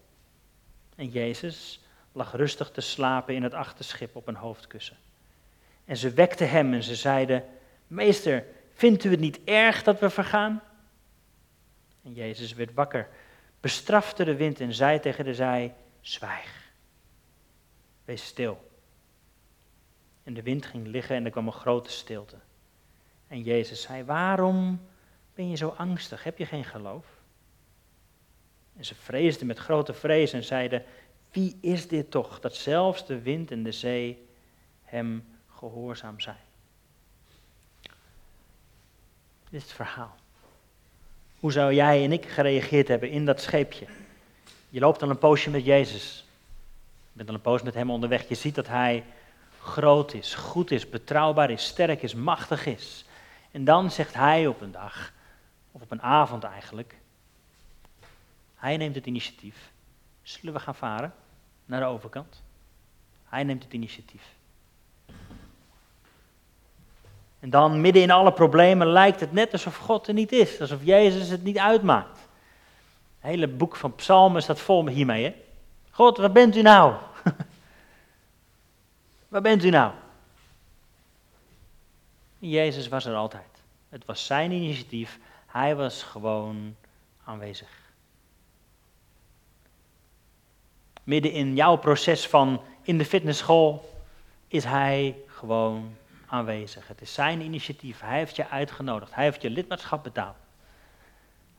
En 0.97 1.09
Jezus 1.09 1.81
lag 2.13 2.33
rustig 2.33 2.71
te 2.71 2.81
slapen 2.81 3.35
in 3.35 3.43
het 3.43 3.55
achterschip 3.55 4.17
op 4.17 4.29
een 4.29 4.37
hoofdkussen. 4.37 4.97
En 5.85 5.97
ze 5.97 6.11
wekten 6.11 6.51
hem 6.51 6.73
en 6.73 6.83
ze 6.83 6.95
zeiden, 6.95 7.45
meester, 7.87 8.45
vindt 8.73 9.05
u 9.05 9.11
het 9.11 9.21
niet 9.21 9.41
erg 9.45 9.83
dat 9.83 10.01
we 10.01 10.11
vergaan? 10.11 10.63
En 12.03 12.13
Jezus 12.13 12.53
werd 12.53 12.75
wakker, 12.75 13.09
bestrafte 13.61 14.25
de 14.25 14.37
wind 14.37 14.61
en 14.61 14.75
zei 14.75 15.01
tegen 15.01 15.25
de 15.25 15.35
zij, 15.35 15.75
zwijg, 16.01 16.73
wees 18.05 18.25
stil. 18.25 18.71
En 20.23 20.35
de 20.35 20.43
wind 20.43 20.67
ging 20.67 20.87
liggen 20.87 21.17
en 21.17 21.25
er 21.25 21.31
kwam 21.31 21.47
een 21.47 21.53
grote 21.53 21.91
stilte. 21.91 22.39
En 23.27 23.43
Jezus 23.43 23.83
zei, 23.83 24.05
waarom 24.05 24.81
ben 25.35 25.49
je 25.49 25.57
zo 25.57 25.69
angstig? 25.69 26.25
Heb 26.25 26.39
je 26.39 26.47
geen 26.47 26.65
geloof? 26.65 27.07
En 28.77 28.85
ze 28.85 28.95
vreesden 28.95 29.47
met 29.47 29.59
grote 29.59 29.93
vrees 29.93 30.33
en 30.33 30.45
zeiden, 30.45 30.85
wie 31.31 31.59
is 31.61 31.89
dit 31.89 32.11
toch, 32.11 32.41
dat 32.41 32.55
zelfs 32.55 33.07
de 33.07 33.23
wind 33.23 33.51
en 33.51 33.63
de 33.63 33.73
zee 33.73 34.29
hem 34.83 35.39
gehoorzaam 35.49 36.21
zijn? 36.21 36.37
Dit 39.51 39.61
is 39.61 39.63
het 39.63 39.73
verhaal. 39.73 40.17
Hoe 41.43 41.53
zou 41.53 41.75
jij 41.75 42.05
en 42.05 42.13
ik 42.13 42.27
gereageerd 42.27 42.89
hebben 42.89 43.11
in 43.11 43.25
dat 43.25 43.41
scheepje? 43.41 43.87
Je 44.69 44.81
loopt 44.81 45.03
al 45.03 45.11
een 45.11 45.19
poosje 45.19 45.51
met 45.51 45.65
Jezus. 45.65 46.27
Je 46.85 47.11
bent 47.13 47.29
al 47.29 47.35
een 47.35 47.41
poos 47.41 47.63
met 47.63 47.75
hem 47.75 47.91
onderweg. 47.91 48.29
Je 48.29 48.35
ziet 48.35 48.55
dat 48.55 48.67
hij 48.67 49.05
groot 49.61 50.15
is, 50.15 50.35
goed 50.35 50.71
is, 50.71 50.89
betrouwbaar 50.89 51.51
is, 51.51 51.67
sterk 51.67 52.03
is, 52.03 52.15
machtig 52.15 52.67
is. 52.67 53.05
En 53.51 53.65
dan 53.65 53.91
zegt 53.91 54.15
hij 54.15 54.47
op 54.47 54.61
een 54.61 54.73
dag, 54.73 55.13
of 55.73 55.83
op 55.83 55.91
een 55.91 56.03
avond 56.03 56.45
eigenlijk, 56.45 56.97
hij 58.55 58.77
neemt 58.77 58.95
het 58.95 59.07
initiatief. 59.07 59.71
Zullen 60.23 60.55
we 60.55 60.61
gaan 60.61 60.75
varen 60.75 61.15
naar 61.65 61.81
de 61.81 61.87
overkant? 61.87 62.43
Hij 63.25 63.45
neemt 63.45 63.63
het 63.63 63.73
initiatief. 63.73 64.23
En 67.43 67.51
dan, 67.51 67.81
midden 67.81 68.03
in 68.03 68.11
alle 68.11 68.33
problemen, 68.33 68.87
lijkt 68.87 69.21
het 69.21 69.33
net 69.33 69.53
alsof 69.53 69.77
God 69.77 70.07
er 70.07 70.15
niet 70.15 70.33
is. 70.33 70.61
Alsof 70.61 70.85
Jezus 70.85 71.29
het 71.29 71.43
niet 71.43 71.59
uitmaakt. 71.59 72.19
Het 73.21 73.31
hele 73.31 73.49
boek 73.49 73.77
van 73.77 73.95
Psalmen 73.95 74.43
staat 74.43 74.61
vol 74.61 74.89
hiermee. 74.89 75.25
Hè? 75.25 75.35
God, 75.91 76.17
waar 76.17 76.33
bent 76.33 76.57
u 76.57 76.63
nou? 76.63 76.95
waar 79.29 79.41
bent 79.41 79.65
u 79.65 79.71
nou? 79.71 79.93
Jezus 82.39 82.89
was 82.89 83.05
er 83.05 83.15
altijd. 83.15 83.63
Het 83.89 84.05
was 84.05 84.27
zijn 84.27 84.53
initiatief. 84.53 85.19
Hij 85.47 85.77
was 85.77 86.03
gewoon 86.03 86.77
aanwezig. 87.25 87.69
Midden 91.03 91.33
in 91.33 91.55
jouw 91.55 91.77
proces 91.77 92.27
van 92.27 92.61
in 92.83 92.99
de 92.99 93.05
fitnessschool 93.05 93.91
is 94.49 94.65
hij 94.65 95.17
gewoon 95.27 95.97
aanwezig. 96.33 96.89
Het 96.89 97.01
is 97.01 97.15
zijn 97.15 97.41
initiatief. 97.41 98.01
Hij 98.01 98.19
heeft 98.19 98.37
je 98.37 98.49
uitgenodigd. 98.49 99.15
Hij 99.15 99.25
heeft 99.25 99.43
je 99.43 99.51
lidmaatschap 99.51 100.03
betaald. 100.03 100.37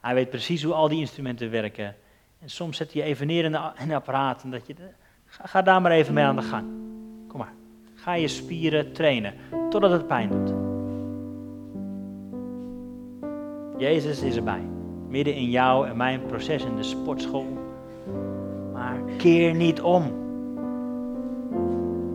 Hij 0.01 0.13
weet 0.13 0.29
precies 0.29 0.63
hoe 0.63 0.73
al 0.73 0.88
die 0.88 0.99
instrumenten 0.99 1.51
werken. 1.51 1.95
En 2.39 2.49
soms 2.49 2.77
zet 2.77 2.93
hij 2.93 3.01
je 3.01 3.07
even 3.07 3.27
neer 3.27 3.43
in, 3.43 3.53
een 3.53 3.93
apparaat 3.93 4.43
en 4.43 4.51
dat 4.51 4.67
je, 4.67 4.75
ga, 5.25 5.45
ga 5.45 5.62
daar 5.62 5.81
maar 5.81 5.91
even 5.91 6.13
mee 6.13 6.23
aan 6.23 6.36
de 6.36 6.41
gang. 6.41 6.65
Kom 7.27 7.39
maar. 7.39 7.53
Ga 7.95 8.13
je 8.13 8.27
spieren 8.27 8.93
trainen 8.93 9.33
totdat 9.69 9.91
het 9.91 10.07
pijn 10.07 10.29
doet. 10.29 10.53
Jezus 13.77 14.21
is 14.21 14.36
erbij. 14.36 14.62
Midden 15.07 15.36
in 15.36 15.49
jou 15.49 15.88
en 15.88 15.97
mijn 15.97 16.25
proces 16.25 16.63
in 16.63 16.75
de 16.75 16.83
sportschool. 16.83 17.57
Maar 18.73 19.01
keer 19.17 19.53
niet 19.53 19.81
om. 19.81 20.03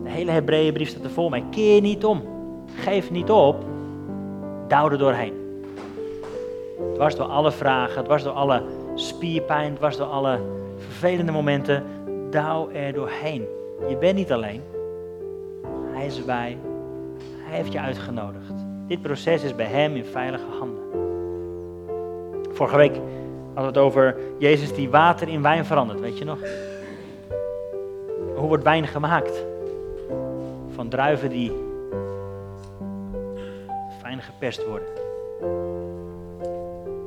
De 0.03 0.09
hele 0.09 0.31
Hebreeënbrief 0.31 0.89
staat 0.89 1.03
er 1.03 1.11
vol 1.11 1.29
mee. 1.29 1.43
Keer 1.49 1.81
niet 1.81 2.05
om. 2.05 2.38
Geef 2.75 3.11
niet 3.11 3.31
op. 3.31 3.63
Douw 4.67 4.89
er 4.89 4.97
doorheen. 4.97 5.33
Het 6.89 6.97
was 6.97 7.15
door 7.15 7.25
alle 7.25 7.51
vragen, 7.51 7.97
het 7.97 8.07
was 8.07 8.23
door 8.23 8.33
alle 8.33 8.63
spierpijn, 8.95 9.71
het 9.71 9.79
was 9.79 9.97
door 9.97 10.07
alle 10.07 10.39
vervelende 10.77 11.31
momenten. 11.31 11.83
Douw 12.29 12.69
er 12.73 12.93
doorheen. 12.93 13.47
Je 13.89 13.97
bent 13.97 14.15
niet 14.15 14.31
alleen. 14.31 14.61
Hij 15.91 16.05
is 16.05 16.17
erbij. 16.17 16.57
Hij 17.37 17.57
heeft 17.57 17.71
je 17.71 17.79
uitgenodigd. 17.79 18.53
Dit 18.87 19.01
proces 19.01 19.43
is 19.43 19.55
bij 19.55 19.65
Hem 19.65 19.95
in 19.95 20.05
veilige 20.05 20.45
handen. 20.59 20.83
Vorige 22.51 22.77
week 22.77 22.95
hadden 23.53 23.73
we 23.73 23.79
het 23.79 23.87
over 23.87 24.17
Jezus 24.37 24.73
die 24.73 24.89
water 24.89 25.27
in 25.27 25.41
wijn 25.41 25.65
verandert, 25.65 25.99
weet 25.99 26.17
je 26.17 26.25
nog? 26.25 26.39
Hoe 28.35 28.47
wordt 28.47 28.63
wijn 28.63 28.87
gemaakt? 28.87 29.45
Van 30.69 30.89
druiven 30.89 31.29
die 31.29 31.51
fijn 34.19 34.31
geperst 34.33 34.67
worden. 34.67 34.87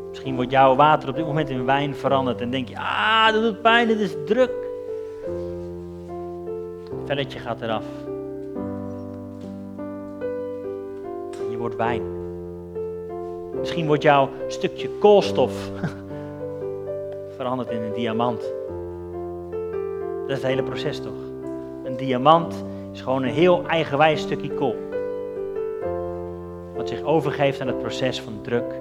Misschien 0.08 0.34
wordt 0.34 0.50
jouw 0.50 0.74
water 0.74 1.08
op 1.08 1.14
dit 1.14 1.26
moment 1.26 1.48
in 1.48 1.64
wijn 1.64 1.94
veranderd 1.94 2.40
en 2.40 2.50
denk 2.50 2.68
je, 2.68 2.78
ah, 2.78 3.32
dat 3.32 3.42
doet 3.42 3.62
pijn, 3.62 3.88
dit 3.88 4.00
is 4.00 4.14
druk. 4.26 4.50
Het 6.90 7.06
velletje 7.06 7.38
gaat 7.38 7.60
eraf. 7.60 7.84
Je 11.50 11.56
wordt 11.58 11.76
wijn. 11.76 12.02
Misschien 13.58 13.86
wordt 13.86 14.02
jouw 14.02 14.28
stukje 14.48 14.88
koolstof 14.88 15.52
veranderd 17.36 17.70
in 17.70 17.82
een 17.82 17.92
diamant. 17.92 18.40
Dat 20.20 20.30
is 20.30 20.36
het 20.36 20.46
hele 20.46 20.62
proces 20.62 21.00
toch? 21.00 21.12
Een 21.84 21.96
diamant 21.96 22.64
is 22.92 23.00
gewoon 23.00 23.22
een 23.22 23.32
heel 23.32 23.66
eigenwijs 23.66 24.20
stukje 24.20 24.50
kool. 24.50 24.91
Wat 26.82 26.90
zich 26.90 27.02
overgeeft 27.02 27.60
aan 27.60 27.66
het 27.66 27.78
proces 27.78 28.20
van 28.20 28.40
druk 28.40 28.72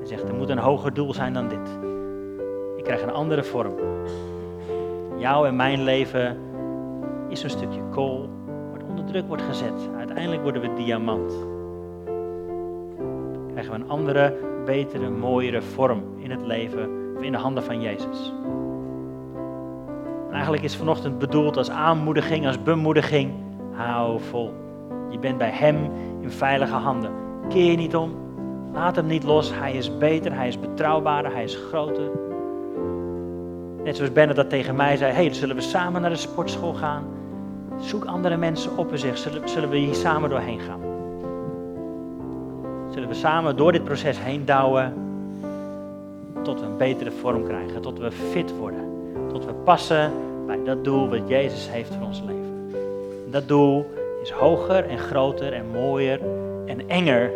en 0.00 0.06
zegt 0.06 0.28
er 0.28 0.34
moet 0.34 0.48
een 0.48 0.58
hoger 0.58 0.94
doel 0.94 1.14
zijn 1.14 1.32
dan 1.32 1.48
dit. 1.48 1.78
Ik 2.76 2.84
krijg 2.84 3.02
een 3.02 3.12
andere 3.12 3.44
vorm. 3.44 3.74
Jouw 5.18 5.44
en 5.44 5.56
mijn 5.56 5.82
leven 5.82 6.36
is 7.28 7.42
een 7.42 7.50
stukje 7.50 7.80
kool 7.90 8.28
wat 8.72 8.82
onder 8.88 9.04
druk 9.04 9.26
wordt 9.26 9.42
gezet. 9.42 9.88
Uiteindelijk 9.98 10.42
worden 10.42 10.62
we 10.62 10.72
diamant. 10.74 11.32
Krijgen 13.50 13.72
we 13.72 13.78
een 13.78 13.90
andere, 13.90 14.34
betere, 14.64 15.10
mooiere 15.10 15.62
vorm 15.62 16.02
in 16.16 16.30
het 16.30 16.46
leven 16.46 17.14
of 17.16 17.22
in 17.22 17.32
de 17.32 17.38
handen 17.38 17.62
van 17.62 17.80
Jezus. 17.80 18.32
En 20.26 20.32
eigenlijk 20.32 20.62
is 20.62 20.76
vanochtend 20.76 21.18
bedoeld 21.18 21.56
als 21.56 21.70
aanmoediging, 21.70 22.46
als 22.46 22.62
bemoediging. 22.62 23.32
Hou 23.72 24.20
vol. 24.20 24.52
Je 25.10 25.18
bent 25.18 25.38
bij 25.38 25.50
Hem 25.50 25.90
in 26.20 26.30
veilige 26.30 26.74
handen. 26.74 27.25
Keer 27.48 27.70
je 27.70 27.76
niet 27.76 27.96
om. 27.96 28.14
Laat 28.72 28.96
Hem 28.96 29.06
niet 29.06 29.24
los. 29.24 29.52
Hij 29.54 29.72
is 29.72 29.98
beter, 29.98 30.34
Hij 30.34 30.48
is 30.48 30.60
betrouwbaarder, 30.60 31.32
Hij 31.32 31.44
is 31.44 31.58
groter. 31.70 32.10
Net 33.84 33.96
zoals 33.96 34.12
Bennett 34.12 34.36
dat 34.36 34.50
tegen 34.50 34.76
mij 34.76 34.96
zei. 34.96 35.12
hey, 35.12 35.34
zullen 35.34 35.56
we 35.56 35.62
samen 35.62 36.00
naar 36.00 36.10
de 36.10 36.16
sportschool 36.16 36.74
gaan? 36.74 37.04
Zoek 37.80 38.04
andere 38.04 38.36
mensen 38.36 38.76
op 38.76 38.92
en 38.92 38.98
zeg, 38.98 39.18
zullen, 39.18 39.48
zullen 39.48 39.68
we 39.68 39.76
hier 39.76 39.94
samen 39.94 40.30
doorheen 40.30 40.60
gaan? 40.60 40.80
Zullen 42.90 43.08
we 43.08 43.14
samen 43.14 43.56
door 43.56 43.72
dit 43.72 43.84
proces 43.84 44.20
heen 44.20 44.44
douwen 44.44 44.94
tot 46.42 46.60
we 46.60 46.66
een 46.66 46.76
betere 46.76 47.10
vorm 47.10 47.44
krijgen, 47.44 47.80
tot 47.80 47.98
we 47.98 48.10
fit 48.10 48.56
worden, 48.56 48.88
tot 49.32 49.44
we 49.44 49.52
passen 49.52 50.12
bij 50.46 50.58
dat 50.64 50.84
doel 50.84 51.08
wat 51.08 51.28
Jezus 51.28 51.70
heeft 51.70 51.94
voor 51.94 52.06
ons 52.06 52.22
leven. 52.26 52.70
Dat 53.30 53.48
doel 53.48 53.86
is 54.22 54.30
hoger 54.30 54.88
en 54.88 54.98
groter 54.98 55.52
en 55.52 55.64
mooier 55.72 56.20
en 56.66 56.88
enger 56.88 57.30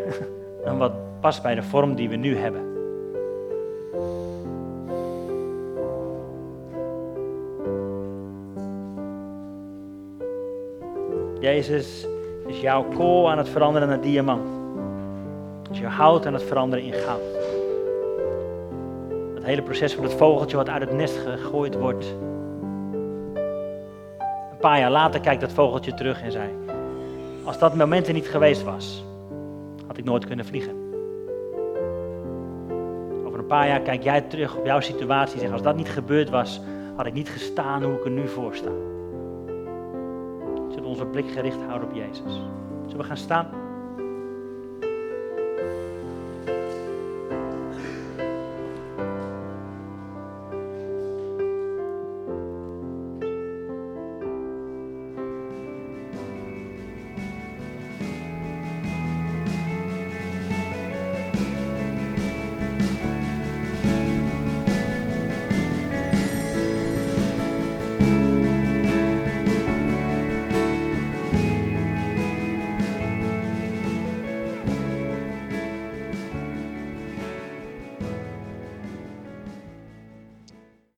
dan 0.64 0.78
wat 0.78 0.92
past 1.20 1.42
bij 1.42 1.54
de 1.54 1.62
vorm 1.62 1.94
die 1.94 2.08
we 2.08 2.16
nu 2.16 2.36
hebben. 2.36 2.70
Jezus 11.40 12.06
is 12.46 12.60
jouw 12.60 12.84
kool 12.84 13.30
aan 13.30 13.38
het 13.38 13.48
veranderen 13.48 13.88
naar 13.88 14.00
diamant. 14.00 14.48
Is 15.70 15.78
jouw 15.78 15.90
hout 15.90 16.26
aan 16.26 16.34
het 16.34 16.42
veranderen 16.42 16.84
in 16.84 16.92
goud. 16.92 17.20
Het 19.34 19.44
hele 19.44 19.62
proces 19.62 19.94
van 19.94 20.04
het 20.04 20.12
vogeltje 20.12 20.56
wat 20.56 20.68
uit 20.68 20.80
het 20.80 20.92
nest 20.92 21.16
gegooid 21.16 21.74
wordt. 21.74 22.14
Een 24.50 24.58
paar 24.60 24.78
jaar 24.78 24.90
later 24.90 25.20
kijkt 25.20 25.40
dat 25.40 25.52
vogeltje 25.52 25.94
terug 25.94 26.22
en 26.22 26.32
zei: 26.32 26.48
Als 27.44 27.58
dat 27.58 27.74
moment 27.74 28.06
er 28.06 28.12
niet 28.12 28.28
geweest 28.28 28.62
was, 28.62 29.04
had 29.90 29.98
ik 29.98 30.04
nooit 30.04 30.26
kunnen 30.26 30.44
vliegen. 30.44 30.74
Over 33.24 33.38
een 33.38 33.46
paar 33.46 33.66
jaar 33.66 33.80
kijk 33.80 34.02
jij 34.02 34.20
terug 34.20 34.56
op 34.56 34.64
jouw 34.66 34.80
situatie 34.80 35.34
en 35.34 35.40
zegt: 35.40 35.52
Als 35.52 35.62
dat 35.62 35.76
niet 35.76 35.88
gebeurd 35.88 36.30
was, 36.30 36.60
had 36.96 37.06
ik 37.06 37.12
niet 37.12 37.28
gestaan 37.28 37.82
hoe 37.82 37.92
ik 37.92 38.04
er 38.04 38.10
nu 38.10 38.28
voor 38.28 38.54
sta. 38.54 38.70
Zullen 40.68 40.82
we 40.82 40.88
onze 40.88 41.06
blik 41.06 41.30
gericht 41.30 41.62
houden 41.66 41.88
op 41.88 41.94
Jezus? 41.94 42.40
Zullen 42.82 42.96
we 42.96 43.04
gaan 43.04 43.16
staan? 43.16 43.46